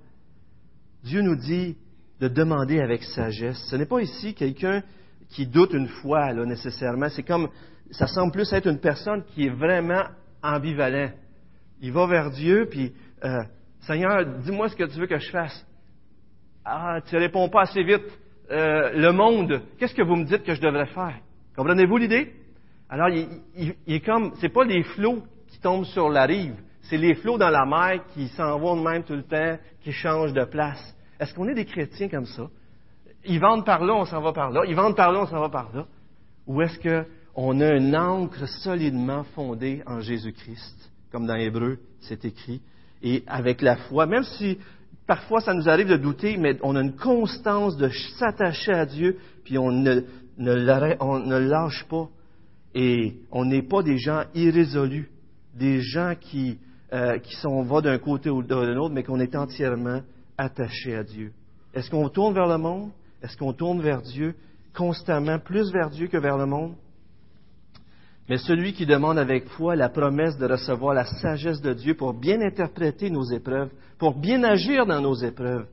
[1.03, 1.75] Dieu nous dit,
[2.19, 3.63] de demander avec sagesse.
[3.69, 4.83] Ce n'est pas ici quelqu'un
[5.29, 7.09] qui doute une foi, là, nécessairement.
[7.09, 7.49] C'est comme,
[7.91, 10.03] ça semble plus être une personne qui est vraiment
[10.41, 11.11] ambivalent.
[11.81, 13.43] Il va vers Dieu, puis, euh,
[13.81, 15.65] Seigneur, dis-moi ce que tu veux que je fasse.
[16.63, 18.05] Ah, tu réponds pas assez vite.
[18.51, 21.19] Euh, le monde, qu'est-ce que vous me dites que je devrais faire?
[21.55, 22.33] Comprenez-vous l'idée?
[22.89, 26.55] Alors, il, il, il, est comme, c'est pas les flots qui tombent sur la rive,
[26.83, 29.91] c'est les flots dans la mer qui s'en vont de même tout le temps, qui
[29.91, 30.95] changent de place.
[31.19, 32.49] Est-ce qu'on est des chrétiens comme ça?
[33.25, 34.63] Ils vendent par là, on s'en va par là.
[34.67, 35.85] Ils vendent par là, on s'en va par là.
[36.47, 42.61] Ou est-ce qu'on a un ancre solidement fondé en Jésus-Christ, comme dans Hébreu, c'est écrit,
[43.01, 44.57] et avec la foi, même si
[45.07, 49.17] parfois ça nous arrive de douter, mais on a une constance de s'attacher à Dieu,
[49.43, 50.01] puis on ne,
[50.37, 52.09] ne, lâche pas,
[52.75, 55.09] et on n'est pas des gens irrésolus.
[55.53, 56.57] des gens qui,
[56.91, 60.01] euh, qui va d'un côté ou de l'autre, mais qu'on est entièrement
[60.43, 61.31] attaché à Dieu.
[61.73, 62.91] Est-ce qu'on tourne vers le monde?
[63.21, 64.35] Est-ce qu'on tourne vers Dieu
[64.75, 66.75] constamment, plus vers Dieu que vers le monde?
[68.29, 72.13] Mais celui qui demande avec foi la promesse de recevoir la sagesse de Dieu pour
[72.13, 75.67] bien interpréter nos épreuves, pour bien agir dans nos épreuves.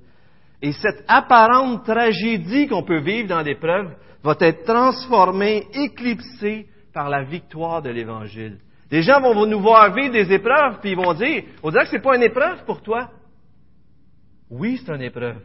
[0.63, 7.23] Et cette apparente tragédie qu'on peut vivre dans l'épreuve va être transformée, éclipsée par la
[7.23, 8.59] victoire de l'Évangile.
[8.91, 11.91] Les gens vont nous voir vivre des épreuves, puis ils vont dire, on dirait que
[11.91, 13.11] c'est pas une épreuve pour toi.
[14.51, 15.41] Oui, c'est une épreuve.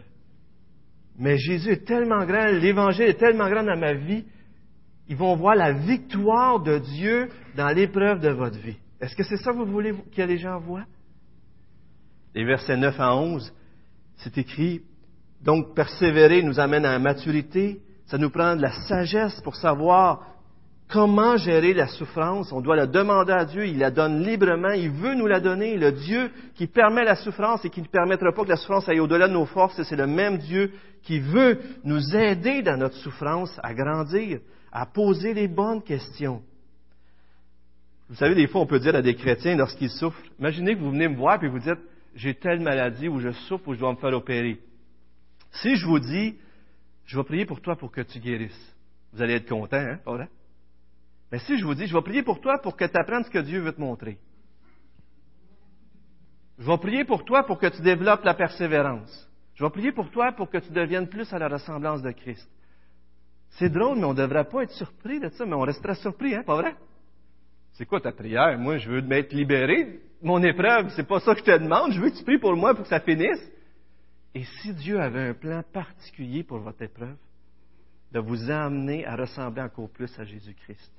[1.17, 4.25] Mais Jésus est tellement grand, l'Évangile est tellement grand dans ma vie,
[5.07, 8.77] ils vont voir la victoire de Dieu dans l'épreuve de votre vie.
[8.99, 10.85] Est-ce que c'est ça que vous voulez que les gens voient?
[12.33, 13.53] Les versets 9 à 11,
[14.17, 14.81] c'est écrit,
[15.41, 20.34] donc persévérer nous amène à la maturité, ça nous prend de la sagesse pour savoir
[20.89, 22.51] comment gérer la souffrance?
[22.51, 25.77] On doit la demander à Dieu, il la donne librement, il veut nous la donner.
[25.77, 28.99] Le Dieu qui permet la souffrance et qui ne permettra pas que la souffrance aille
[28.99, 30.71] au-delà de nos forces, c'est le même Dieu
[31.03, 34.39] qui veut nous aider dans notre souffrance à grandir,
[34.71, 36.41] à poser les bonnes questions.
[38.09, 40.91] Vous savez, des fois, on peut dire à des chrétiens lorsqu'ils souffrent, imaginez que vous
[40.91, 41.79] venez me voir et vous dites,
[42.15, 44.59] j'ai telle maladie ou je souffre ou je dois me faire opérer.
[45.51, 46.35] Si je vous dis,
[47.05, 48.75] je vais prier pour toi pour que tu guérisses,
[49.13, 50.27] vous allez être content, hein?
[51.31, 53.29] Mais si je vous dis, je vais prier pour toi pour que tu apprennes ce
[53.29, 54.17] que Dieu veut te montrer.
[56.57, 59.29] Je vais prier pour toi pour que tu développes la persévérance.
[59.55, 62.49] Je vais prier pour toi pour que tu deviennes plus à la ressemblance de Christ.
[63.51, 66.35] C'est drôle, mais on ne devrait pas être surpris de ça, mais on restera surpris,
[66.35, 66.75] hein, pas vrai?
[67.73, 68.57] C'est quoi ta prière?
[68.57, 69.99] Moi, je veux m'être libéré.
[70.21, 71.91] Mon épreuve, c'est pas ça que je te demande.
[71.91, 73.41] Je veux que tu pries pour moi pour que ça finisse.
[74.33, 77.15] Et si Dieu avait un plan particulier pour votre épreuve,
[78.11, 80.91] de vous amener à ressembler encore plus à Jésus-Christ.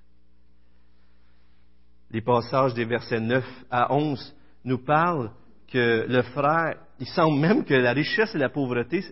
[2.11, 5.31] Les passages des versets 9 à 11 nous parlent
[5.73, 9.05] que le frère, il semble même que la richesse et la pauvreté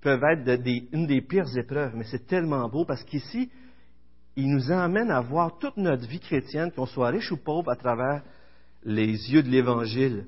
[0.00, 3.50] peuvent être une des pires épreuves, mais c'est tellement beau parce qu'ici,
[4.36, 7.76] il nous emmène à voir toute notre vie chrétienne, qu'on soit riche ou pauvre, à
[7.76, 8.22] travers
[8.84, 10.26] les yeux de l'Évangile.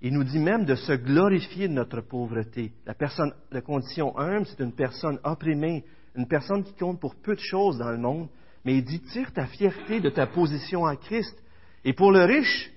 [0.00, 2.72] Il nous dit même de se glorifier de notre pauvreté.
[2.86, 5.84] La personne de condition humble, c'est une personne opprimée,
[6.16, 8.28] une personne qui compte pour peu de choses dans le monde.
[8.64, 11.36] Mais il dit, tire ta fierté de ta position en Christ.
[11.84, 12.70] Et pour le riche,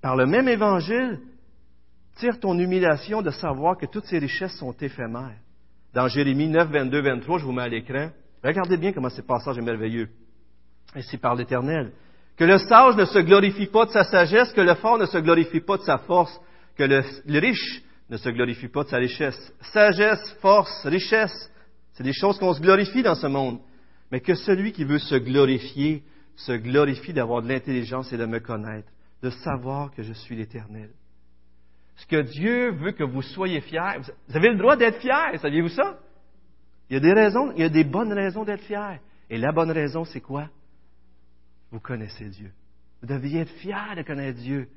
[0.00, 1.20] par le même évangile,
[2.16, 5.38] tire ton humiliation de savoir que toutes ces richesses sont éphémères.
[5.94, 8.10] Dans Jérémie 9, 22, 23, je vous mets à l'écran.
[8.42, 10.08] Regardez bien comment ce passage est merveilleux.
[11.00, 11.92] C'est par l'Éternel.
[12.36, 15.18] Que le sage ne se glorifie pas de sa sagesse, que le fort ne se
[15.18, 16.40] glorifie pas de sa force,
[16.76, 19.52] que le, riche ne se glorifie pas de sa richesse.
[19.72, 21.50] Sagesse, force, richesse,
[21.92, 23.60] c'est des choses qu'on se glorifie dans ce monde.
[24.12, 26.04] Mais que celui qui veut se glorifier
[26.36, 28.88] se glorifie d'avoir de l'intelligence et de me connaître,
[29.22, 30.90] de savoir que je suis l'Éternel.
[31.96, 33.98] Ce que Dieu veut que vous soyez fiers,
[34.28, 35.98] vous avez le droit d'être fiers, saviez-vous ça?
[36.90, 39.00] Il y a des raisons, il y a des bonnes raisons d'être fiers.
[39.30, 40.48] Et la bonne raison, c'est quoi?
[41.70, 42.50] Vous connaissez Dieu.
[43.00, 44.68] Vous devriez être fiers de connaître Dieu.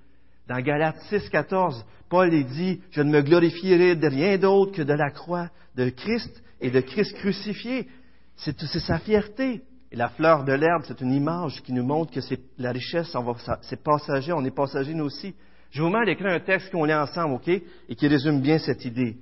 [0.48, 4.94] Dans Galates 6, 14, Paul dit, je ne me glorifierai de rien d'autre que de
[4.94, 7.90] la croix de Christ et de Christ crucifié.
[8.38, 9.62] C'est, sa fierté.
[9.92, 12.20] Et la fleur de l'herbe, c'est une image qui nous montre que
[12.58, 13.16] la richesse,
[13.62, 15.36] c'est passager, on est passager nous aussi.
[15.72, 18.84] Je vous à l'écran un texte qu'on lit ensemble, OK, et qui résume bien cette
[18.84, 19.18] idée.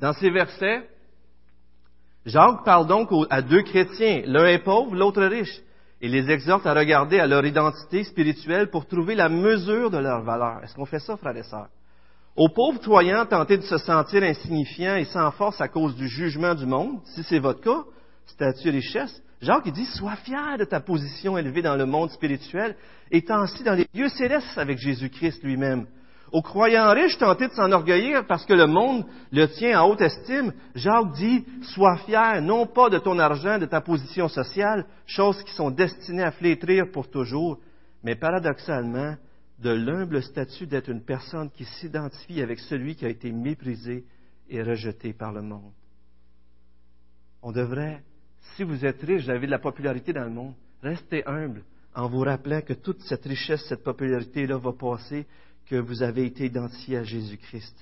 [0.00, 0.88] Dans ces versets,
[2.26, 4.22] Jacques parle donc à deux chrétiens.
[4.26, 5.60] L'un est pauvre, l'autre riche
[6.00, 10.22] et les exhorte à regarder à leur identité spirituelle pour trouver la mesure de leur
[10.22, 10.62] valeur.
[10.62, 11.68] Est-ce qu'on fait ça, frères et sœurs?
[12.36, 16.54] Aux pauvres croyants tentés de se sentir insignifiants et sans force à cause du jugement
[16.54, 17.82] du monde, si c'est votre cas,
[18.30, 22.76] statut richesse, Jacques il dit, sois fier de ta position élevée dans le monde spirituel,
[23.10, 25.86] étant ainsi dans les lieux célestes avec Jésus-Christ lui-même.
[26.32, 30.52] Aux croyants riches tentés de s'enorgueillir parce que le monde le tient en haute estime,
[30.74, 35.52] Jacques dit, sois fier non pas de ton argent, de ta position sociale, choses qui
[35.54, 37.58] sont destinées à flétrir pour toujours,
[38.04, 39.16] mais paradoxalement,
[39.58, 44.04] de l'humble statut d'être une personne qui s'identifie avec celui qui a été méprisé
[44.48, 45.72] et rejeté par le monde.
[47.42, 48.02] On devrait,
[48.56, 51.62] si vous êtes riche, vous avez de la popularité dans le monde, restez humble
[51.94, 55.26] en vous rappelant que toute cette richesse, cette popularité-là va passer
[55.66, 57.74] que vous avez été identifié à Jésus-Christ.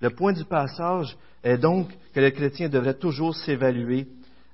[0.00, 4.08] Le point du passage est donc que le chrétien devrait toujours s'évaluer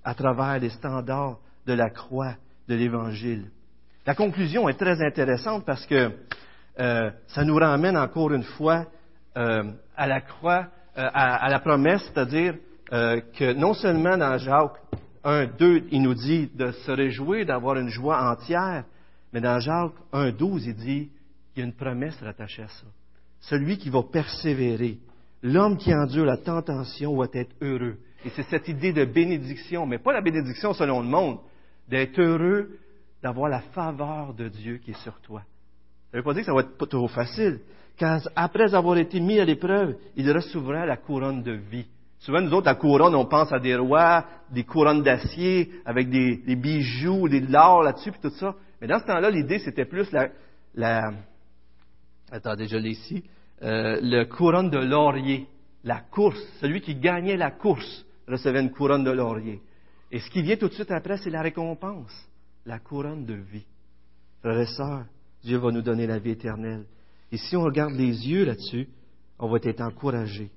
[0.05, 2.35] à travers les standards de la croix
[2.68, 3.51] de l'Évangile.
[4.07, 6.11] La conclusion est très intéressante parce que
[6.81, 8.87] euh, ça nous ramène encore une fois
[9.37, 9.64] euh,
[9.96, 12.55] à la croix, euh, à, la promesse, c'est-à-dire
[12.90, 14.81] que non seulement dans Jacques
[15.24, 18.85] 1, 2, il nous dit de se réjouir, d'avoir une joie entière,
[19.33, 21.11] mais dans Jacques 1, 12, il dit
[21.54, 22.87] il y a une promesse rattachée à ça.
[23.40, 24.98] Celui qui va persévérer,
[25.42, 27.98] l'homme qui endure la tentation va être heureux.
[28.24, 31.38] Et c'est cette idée de bénédiction, mais pas la bénédiction selon le monde,
[31.88, 32.78] d'être heureux,
[33.22, 35.42] d'avoir la faveur de Dieu qui est sur toi.
[36.11, 37.61] Ça ne veut pas dire que ça va être pas trop facile.
[37.96, 41.87] Car après avoir été mis à l'épreuve, il recevra la couronne de vie.
[42.20, 46.57] Souvent, nous autres, la couronne, on pense à des rois, des couronnes d'acier, avec des,
[46.57, 48.54] bijoux, des l'or là-dessus, puis tout ça.
[48.81, 50.28] Mais dans ce temps-là, l'idée, c'était plus la,
[50.74, 51.12] la,
[52.31, 53.24] attendez, je l'ai ici,
[53.62, 55.46] euh, le couronne de laurier,
[55.85, 56.40] la course.
[56.61, 59.61] Celui qui gagnait la course recevait une couronne de laurier.
[60.11, 62.12] Et ce qui vient tout de suite après, c'est la récompense,
[62.66, 63.66] la couronne de vie.
[64.40, 65.04] Frères et sœurs,
[65.42, 66.85] Dieu va nous donner la vie éternelle.
[67.31, 68.88] Et si on regarde les yeux là-dessus,
[69.38, 70.50] on va être encouragé.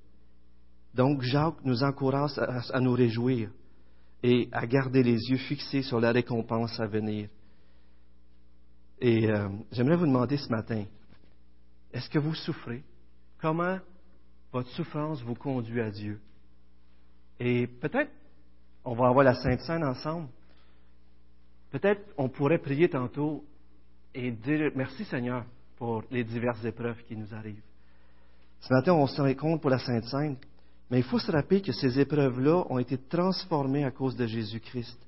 [0.93, 3.49] Donc Jacques nous encourage à, nous réjouir
[4.23, 7.29] et à garder les yeux fixés sur la récompense à venir.
[8.99, 10.85] Et euh, j'aimerais vous demander ce matin,
[11.91, 12.83] est-ce que vous souffrez?
[13.39, 13.79] Comment
[14.51, 16.19] votre souffrance vous conduit à Dieu?
[17.39, 18.11] Et peut-être,
[18.85, 20.27] on va avoir la Sainte Seine ensemble.
[21.71, 23.43] Peut-être on pourrait prier tantôt
[24.13, 25.45] et dire merci Seigneur
[25.77, 27.63] pour les diverses épreuves qui nous arrivent.
[28.59, 30.37] Ce matin, on se rend compte pour la Sainte Seine,
[30.91, 34.99] mais il faut se rappeler que ces épreuves-là ont été transformées à cause de Jésus-Christ.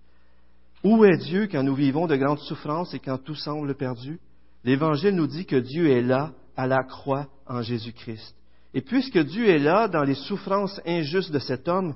[0.81, 4.17] Où est Dieu quand nous vivons de grandes souffrances et quand tout semble perdu?
[4.63, 8.33] L'Évangile nous dit que Dieu est là à la croix en Jésus-Christ.
[8.73, 11.95] Et puisque Dieu est là dans les souffrances injustes de cet homme,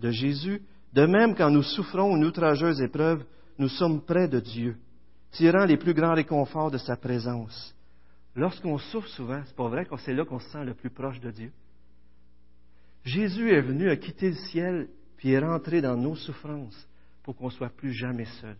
[0.00, 3.24] de Jésus, de même quand nous souffrons une outrageuse épreuve,
[3.58, 4.76] nous sommes près de Dieu,
[5.32, 7.74] tirant les plus grands réconforts de sa présence.
[8.36, 11.18] Lorsqu'on souffre souvent, c'est pas vrai que c'est là qu'on se sent le plus proche
[11.18, 11.50] de Dieu.
[13.08, 16.86] Jésus est venu à quitter le ciel puis est rentré dans nos souffrances
[17.22, 18.56] pour qu'on soit plus jamais seul.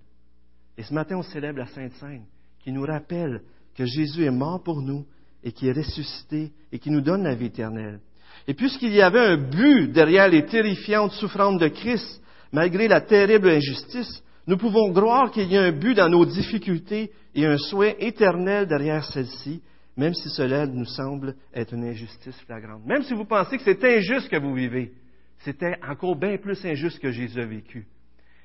[0.76, 2.24] Et ce matin, on célèbre la Sainte Seine
[2.61, 3.42] qui nous rappelle
[3.76, 5.06] que Jésus est mort pour nous
[5.44, 8.00] et qui est ressuscité et qui nous donne la vie éternelle.
[8.46, 13.50] Et puisqu'il y avait un but derrière les terrifiantes souffrances de Christ, malgré la terrible
[13.50, 17.92] injustice, nous pouvons croire qu'il y a un but dans nos difficultés et un soin
[17.98, 19.62] éternel derrière celle-ci,
[19.98, 22.87] même si cela nous semble être une injustice flagrante.
[22.87, 24.94] Même si vous pensez que c'est injuste que vous vivez,
[25.40, 27.87] c'était encore bien plus injuste que Jésus a vécu.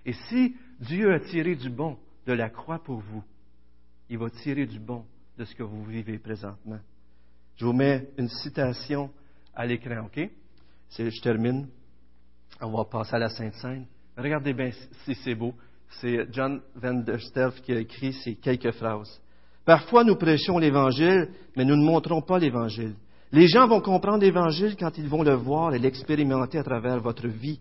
[0.04, 3.24] Et si Dieu a tiré du bon de la croix pour vous,
[4.10, 5.06] il va tirer du bon
[5.38, 6.80] de ce que vous vivez présentement.
[7.56, 9.12] Je vous mets une citation
[9.54, 10.28] à l'écran, OK?
[10.98, 11.68] Je termine.
[12.62, 13.86] On va passer à la Sainte Seine.
[14.18, 14.72] Regardez bien
[15.06, 15.54] si c'est beau.
[16.02, 19.22] C'est John Van der Stelf qui a écrit ces quelques phrases.
[19.66, 22.96] Parfois, nous prêchons l'Évangile, mais nous ne montrons pas l'Évangile.
[23.32, 27.28] Les gens vont comprendre l'Évangile quand ils vont le voir et l'expérimenter à travers votre
[27.28, 27.60] vie.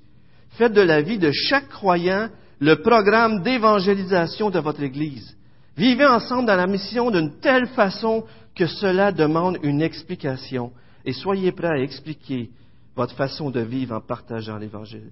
[0.51, 2.29] Faites de la vie de chaque croyant
[2.61, 5.37] le programme d'évangélisation de votre Église.
[5.77, 10.73] Vivez ensemble dans la mission d'une telle façon que cela demande une explication
[11.05, 12.51] et soyez prêts à expliquer
[12.95, 15.11] votre façon de vivre en partageant l'Évangile.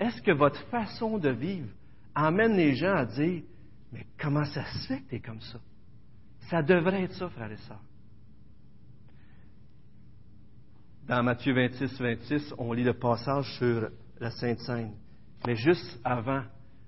[0.00, 1.68] Est-ce que votre façon de vivre
[2.14, 3.42] amène les gens à dire,
[3.92, 5.58] mais comment ça se fait que tu es comme ça?
[6.50, 7.80] Ça devrait être ça, frères et sœurs.
[11.06, 14.92] Dans Matthieu 26, 26, on lit le passage sur la Sainte Seine.
[15.46, 16.42] Mais juste avant,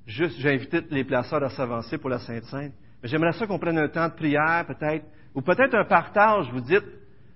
[0.05, 2.73] juste, j'ai invité les placeurs à s'avancer pour la Sainte Seine.
[3.03, 6.51] Mais j'aimerais ça qu'on prenne un temps de prière, peut-être, ou peut-être un partage.
[6.51, 6.85] Vous dites,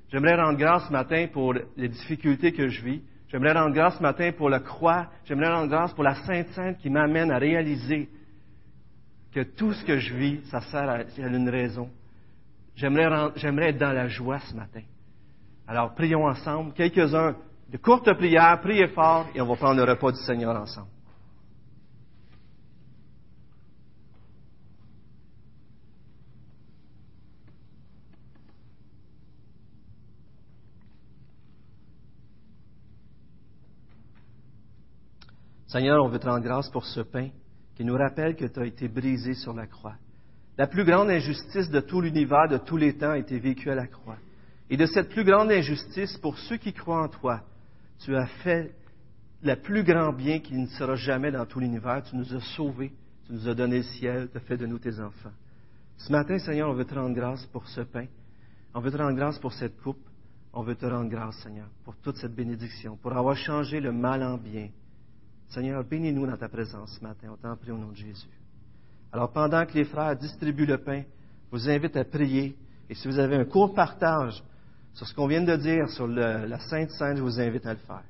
[0.09, 3.03] j'aimerais rendre grâce ce matin pour les difficultés que je vis.
[3.29, 5.11] J'aimerais rendre grâce ce matin pour la croix.
[5.25, 8.09] J'aimerais rendre grâce pour la Sainte Sainte qui m'amène à réaliser
[9.33, 11.89] que tout ce que je vis, ça sert à, une raison.
[12.77, 14.83] J'aimerais, être dans la joie ce matin.
[15.67, 16.75] Alors, prions ensemble.
[16.75, 17.35] Quelques-uns
[17.71, 20.89] de courtes prières, priez fort et on va prendre le repas du Seigneur ensemble.
[35.67, 37.31] Seigneur, on veut te rendre grâce pour ce pain
[37.75, 39.97] qui nous rappelle que tu as été brisé sur la croix.
[40.59, 43.75] La plus grande injustice de tout l'univers, de tous les temps, a été vécue à
[43.75, 44.17] la croix.
[44.71, 47.43] Et de cette plus grande injustice, pour ceux qui croient en toi,
[48.01, 48.75] tu as fait
[49.43, 52.03] le plus grand bien qui ne sera jamais dans tout l'univers.
[52.05, 52.93] Tu nous as sauvés,
[53.27, 55.33] tu nous as donné le ciel, tu as fait de nous tes enfants.
[55.99, 58.07] Ce matin, Seigneur, on veut te rendre grâce pour ce pain.
[58.75, 60.05] On veut te rendre grâce pour cette coupe.
[60.53, 64.23] On veut te rendre grâce, Seigneur, pour toute cette bénédiction, pour avoir changé le mal
[64.23, 64.71] en bien,
[65.49, 67.29] Seigneur, bénis-nous dans ta présence ce matin.
[67.33, 68.27] On t'en prie au nom de Jésus.
[69.13, 72.57] Alors, pendant que les frères distribuent le pain, je vous invite à prier.
[72.89, 74.43] Et si vous avez un court partage
[74.95, 77.79] sur ce qu'on vient de dire sur la Sainte Sainte, je vous invite à le
[77.79, 78.05] faire.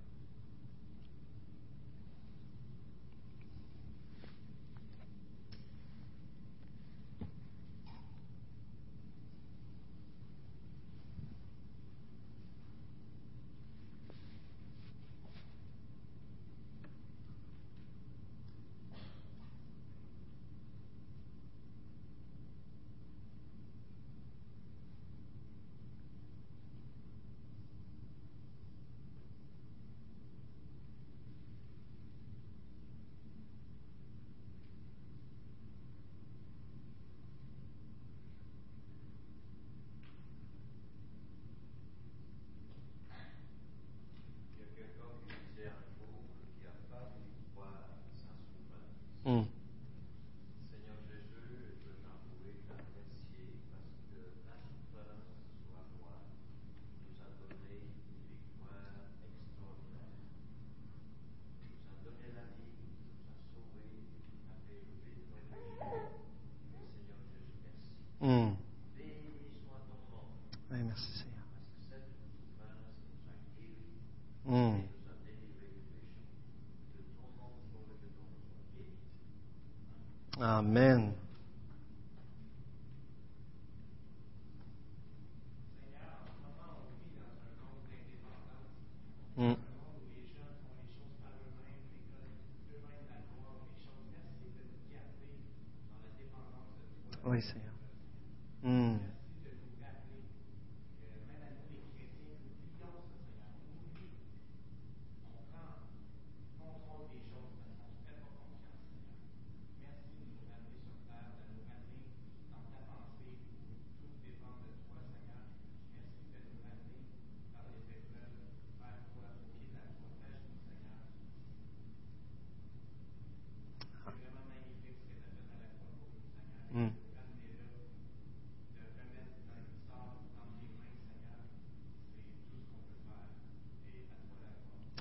[80.46, 81.15] Amen.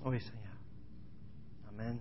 [0.06, 0.54] Oui, Seigneur.
[1.70, 1.98] Amen.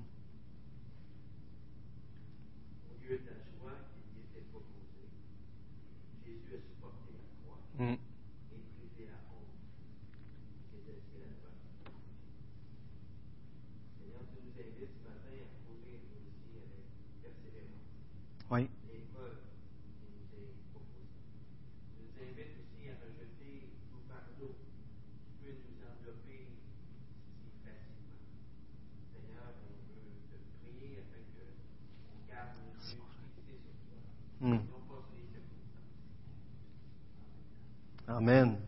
[2.90, 5.08] Au lieu de la joie qui lui était proposée,
[6.24, 7.96] Jésus a supporté la croix Mm.
[7.96, 9.56] et brisé la honte
[10.68, 11.56] qui était sur la croix.
[13.96, 16.84] Seigneur, tu nous invites ce matin à courir nous aussi avec
[17.24, 17.88] persévérance
[18.52, 18.68] Oui.
[18.92, 19.40] l'épreuve
[19.96, 21.08] qui nous est proposée.
[21.88, 26.52] Tu nous invites aussi à rejeter tout fardeau qui peut nous envelopper
[27.40, 28.22] si facilement.
[29.12, 31.44] Seigneur, on veut te prier afin que
[32.12, 33.02] on garde nos yeux
[33.34, 33.98] fixés sur toi,
[34.40, 34.60] Mm.
[34.70, 35.92] non pas sur les circonstances.
[38.06, 38.58] Amen.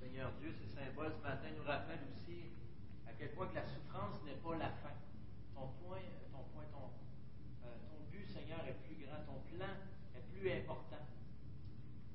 [0.00, 2.52] Seigneur Dieu, ces symboles ce matin nous rappellent aussi
[3.06, 4.94] à quel point que la souffrance n'est pas la fin.
[5.54, 6.02] Ton point,
[6.32, 6.90] ton point, ton,
[7.64, 9.72] euh, ton but, Seigneur, est plus grand, ton plan
[10.16, 11.02] est plus important.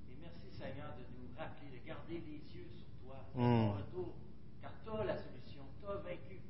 [0.10, 3.44] Et merci, Seigneur, de nous rappeler, de garder les yeux sur toi, sur Mm.
[3.44, 4.10] ton retour,
[4.62, 6.42] car tu as la solution, tu as vaincu.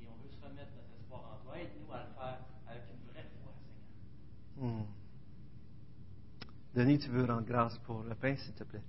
[0.00, 1.58] Et on veut se remettre notre espoir en toi.
[1.58, 4.74] Aide-nous à le faire avec une vraie foi, Seigneur.
[4.74, 4.86] Mm.
[6.78, 8.82] Denis, tu veux rendre grâce pour le pain, s'il te plaît?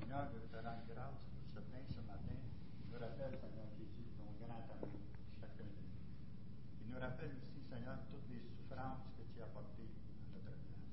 [0.00, 2.34] Seigneur, je te rends grâce pour ce pain ce matin.
[2.34, 4.98] Il nous rappelle, Seigneur Jésus, ton grand amour
[5.38, 5.94] chacun de nous.
[6.82, 10.90] Il nous rappelle aussi, Seigneur, toutes les souffrances que tu as portées à notre place.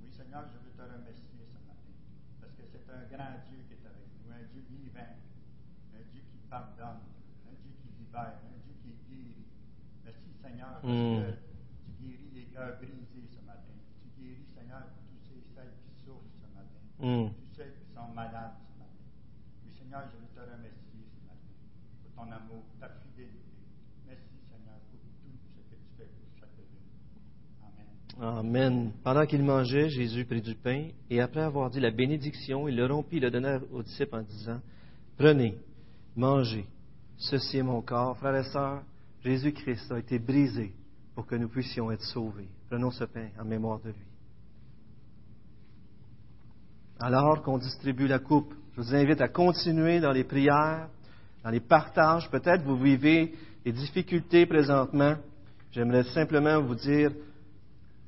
[0.00, 1.92] Oui, Seigneur, je veux te remercier ce matin,
[2.40, 5.20] parce que c'est un grand Dieu qui est avec nous, un Dieu vivant,
[5.92, 7.04] un Dieu qui pardonne,
[7.44, 9.52] un Dieu qui libère, un Dieu qui guérit.
[10.00, 11.28] Merci, Seigneur, parce Mm.
[11.28, 11.36] que
[11.84, 13.76] tu guéris les cœurs brisés ce matin.
[14.00, 17.30] Tu guéris, Seigneur, tous ces celles qui souffrent ce matin Mm.
[17.34, 19.04] tous ceux qui sont malades ce matin.
[19.94, 21.54] Je veux te remercier ce matin
[22.02, 23.38] pour ton amour, ta fidélité.
[24.08, 26.66] Merci, Seigneur, pour tout ce que tu fais pour chacun.
[28.18, 28.38] Amen.
[28.38, 28.92] Amen.
[29.04, 32.86] Pendant qu'il mangeait, Jésus prit du pain et après avoir dit la bénédiction, il le
[32.86, 34.60] rompit et le donna aux disciples en disant
[35.16, 35.56] Prenez,
[36.16, 36.66] mangez,
[37.16, 38.16] ceci est mon corps.
[38.18, 38.82] Frères et sœurs,
[39.22, 40.74] Jésus-Christ a été brisé
[41.14, 42.48] pour que nous puissions être sauvés.
[42.68, 44.13] Prenons ce pain en mémoire de lui.
[47.00, 50.88] Alors qu'on distribue la coupe, je vous invite à continuer dans les prières,
[51.42, 52.30] dans les partages.
[52.30, 53.34] Peut-être vous vivez
[53.64, 55.16] des difficultés présentement.
[55.72, 57.10] J'aimerais simplement vous dire,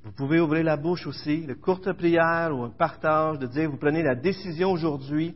[0.05, 3.77] vous pouvez ouvrir la bouche aussi, de courte prière ou un partage, de dire, vous
[3.77, 5.35] prenez la décision aujourd'hui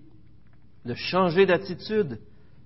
[0.84, 2.18] de changer d'attitude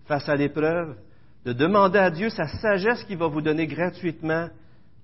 [0.05, 0.97] face à l'épreuve,
[1.45, 4.49] de demander à Dieu sa sagesse qu'il va vous donner gratuitement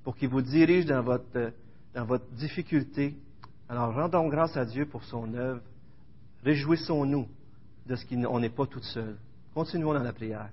[0.05, 1.53] pour qu'il vous dirige dans votre,
[1.95, 3.15] dans votre difficulté.
[3.69, 5.61] Alors rendons grâce à Dieu pour son œuvre.
[6.45, 7.29] Réjouissons-nous
[7.87, 9.17] de ce qu'on n'est pas tout seul.
[9.55, 10.51] Continuons dans la prière.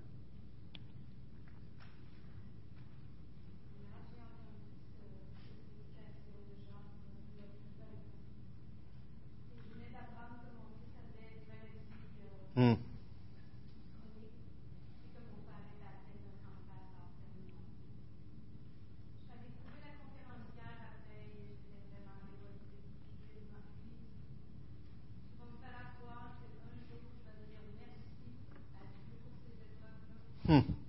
[30.47, 30.86] Hmm.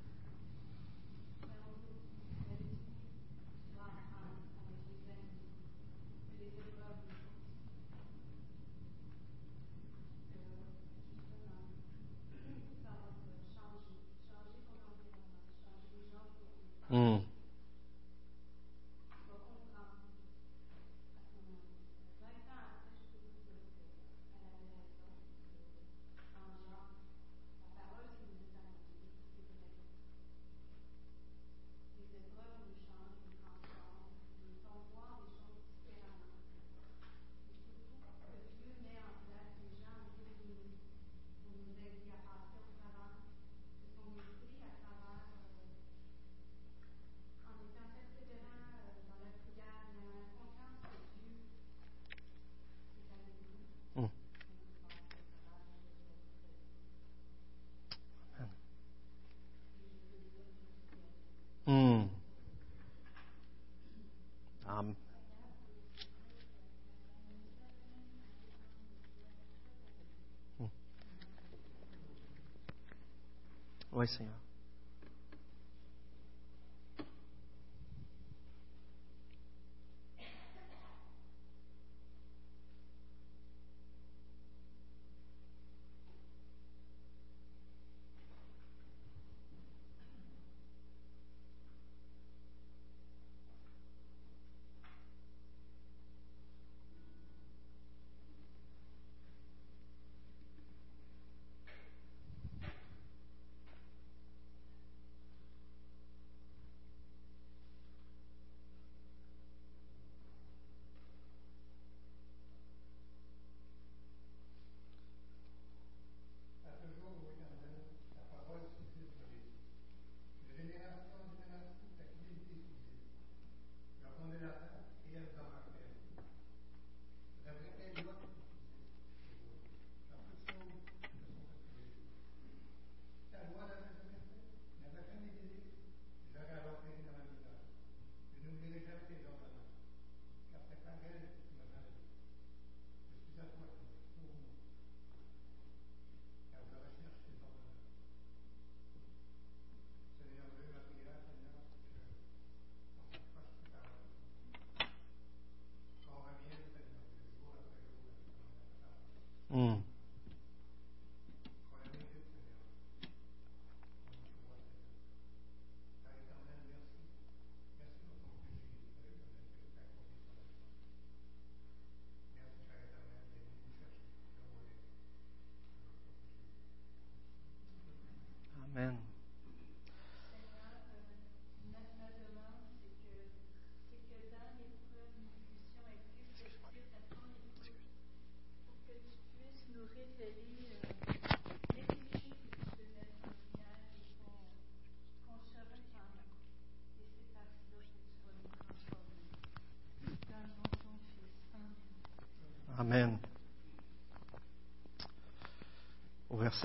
[64.79, 64.95] um,
[70.59, 70.67] hmm.
[73.93, 74.48] Oui, Seigneur.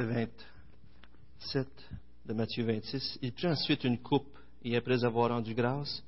[0.01, 0.29] Verset
[1.39, 1.67] 27
[2.25, 6.03] de Matthieu 26, il prit ensuite une coupe et après avoir rendu grâce,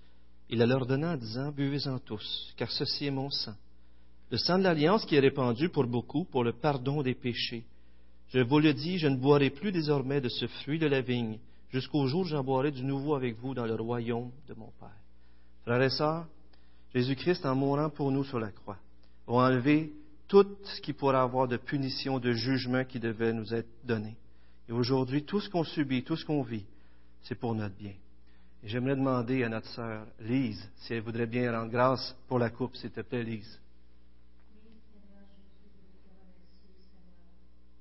[0.50, 3.54] il la leur donna en disant, Buvez-en tous, car ceci est mon sang,
[4.32, 7.66] le sang de l'alliance qui est répandu pour beaucoup pour le pardon des péchés.
[8.30, 11.38] Je vous le dis, je ne boirai plus désormais de ce fruit de la vigne,
[11.70, 14.98] jusqu'au jour où j'en boirai du nouveau avec vous dans le royaume de mon Père.
[15.64, 16.26] Frères et sœurs,
[16.94, 18.78] Jésus-Christ, en mourant pour nous sur la croix,
[19.28, 19.92] a enlevé
[20.28, 24.16] tout ce qui pourrait avoir de punition, de jugement qui devait nous être donné.
[24.68, 26.66] Et aujourd'hui, tout ce qu'on subit, tout ce qu'on vit,
[27.24, 27.94] c'est pour notre bien.
[28.64, 32.76] J'aimerais demander à notre sœur Lise si elle voudrait bien rendre grâce pour la coupe,
[32.76, 33.60] s'il te plaît, Lise.
[34.66, 37.22] Oui, Seigneur Jésus, je veux te remercier, Seigneur,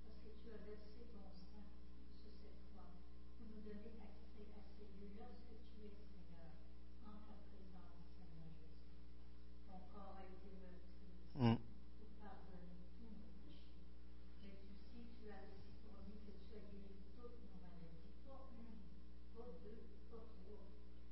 [0.05, 1.64] parce que tu as versé ton sang
[2.20, 2.92] sur cette croix
[3.40, 6.53] pour nous donner accès à ces lieux lorsque tu es, Seigneur,
[7.09, 8.92] en ta présence, Seigneur Jésus.
[9.64, 11.57] Ton corps a été meurtri Mm.
[11.59, 13.88] pour pardonner tous nos péchés.
[14.45, 18.78] Mais aussi, tu as aussi promis que tu as guéri toutes nos maladies, pas une,
[19.34, 19.82] pas deux,
[20.12, 20.62] pas trois,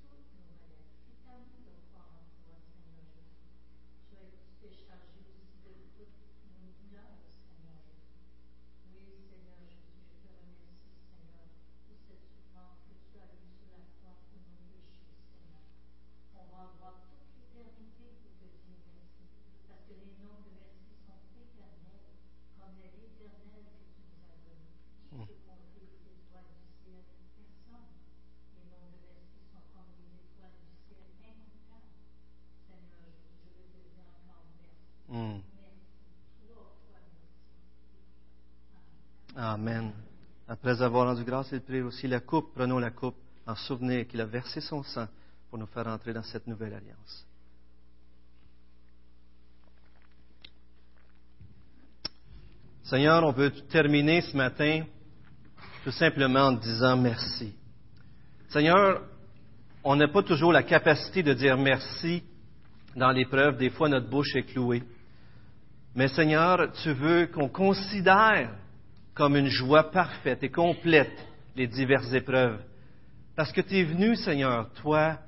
[0.07, 0.95] toutes nos maladies.
[1.03, 3.51] C'est à nous de croire en toi, Seigneur Jésus.
[4.07, 6.15] Tu as tu t'es chargé aussi de toutes
[6.55, 8.23] nos douleurs, Seigneur Jésus.
[8.95, 11.51] Oui, Seigneur Jésus, je te remercie, Seigneur,
[11.83, 15.67] pour cette souffrance que tu as eue sur la croix pour nos péchés, Seigneur.
[16.39, 19.27] On va avoir toute l'éternité pour te dire merci,
[19.67, 22.13] parce que les noms de merci sont éternels,
[22.59, 24.71] comme l'éternel que tu nous as donné.
[25.13, 27.03] Qui peut compter les étoiles du ciel
[27.37, 27.93] Personne.
[28.57, 31.93] Les noms de merci sont comme les étoiles du ciel incomptables.
[32.65, 34.89] Seigneur Jésus, je veux te dire encore merci.
[35.13, 35.41] Mm.
[35.53, 36.01] Merci.
[36.49, 37.53] Trois fois merci.
[39.37, 39.93] Amen.
[39.93, 39.93] Amen.
[40.73, 42.55] Après avoir rendu grâce, il prit aussi la coupe.
[42.55, 43.17] Prenons la coupe
[43.47, 45.07] en souvenir qu'il a versé son sang
[45.51, 47.27] pour nous faire entrer dans cette nouvelle alliance.
[52.85, 54.85] Seigneur, on veut terminer ce matin
[55.85, 57.53] tout simplement en disant merci.
[58.49, 59.03] Seigneur,
[59.85, 62.23] on n'a pas toujours la capacité de dire merci
[62.97, 63.59] dans l'épreuve.
[63.59, 64.83] Des fois, notre bouche est clouée.
[65.95, 68.55] Mais Seigneur, tu veux qu'on considère
[69.15, 72.61] comme une joie parfaite et complète les diverses épreuves.
[73.37, 75.19] Parce que tu es venu, Seigneur, toi,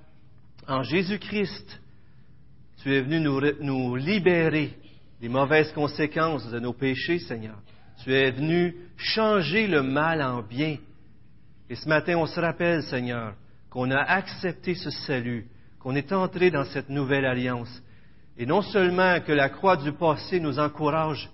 [0.66, 1.80] en Jésus-Christ,
[2.82, 4.74] tu es venu nous, nous libérer
[5.20, 7.56] des mauvaises conséquences de nos péchés, Seigneur.
[8.02, 10.76] Tu es venu changer le mal en bien.
[11.70, 13.34] Et ce matin, on se rappelle, Seigneur,
[13.70, 15.46] qu'on a accepté ce salut,
[15.80, 17.82] qu'on est entré dans cette nouvelle alliance.
[18.36, 21.30] Et non seulement que la croix du passé nous encourage,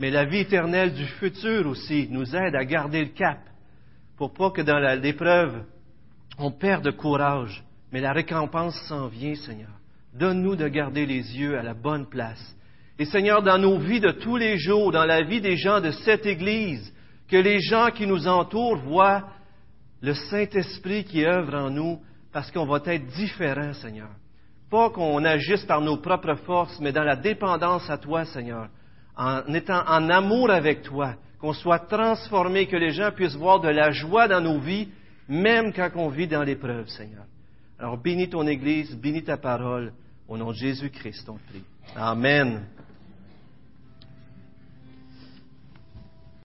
[0.00, 3.38] mais la vie éternelle du futur aussi nous aide à garder le cap
[4.16, 5.62] pour pas que dans l'épreuve,
[6.38, 9.70] on perde courage, mais la récompense s'en vient, Seigneur.
[10.14, 12.56] Donne-nous de garder les yeux à la bonne place.
[12.98, 15.90] Et Seigneur, dans nos vies de tous les jours, dans la vie des gens de
[15.90, 16.92] cette Église,
[17.28, 19.28] que les gens qui nous entourent voient
[20.00, 22.00] le Saint-Esprit qui œuvre en nous,
[22.32, 24.10] parce qu'on va être différents, Seigneur.
[24.70, 28.68] Pas qu'on agisse par nos propres forces, mais dans la dépendance à toi, Seigneur,
[29.16, 33.68] en étant en amour avec toi, qu'on soit transformé, que les gens puissent voir de
[33.68, 34.88] la joie dans nos vies,
[35.28, 37.24] même quand on vit dans l'épreuve, Seigneur.
[37.78, 39.92] Alors bénis ton Église, bénis ta parole,
[40.28, 41.64] au nom de Jésus-Christ, on prie.
[41.96, 42.60] Amen.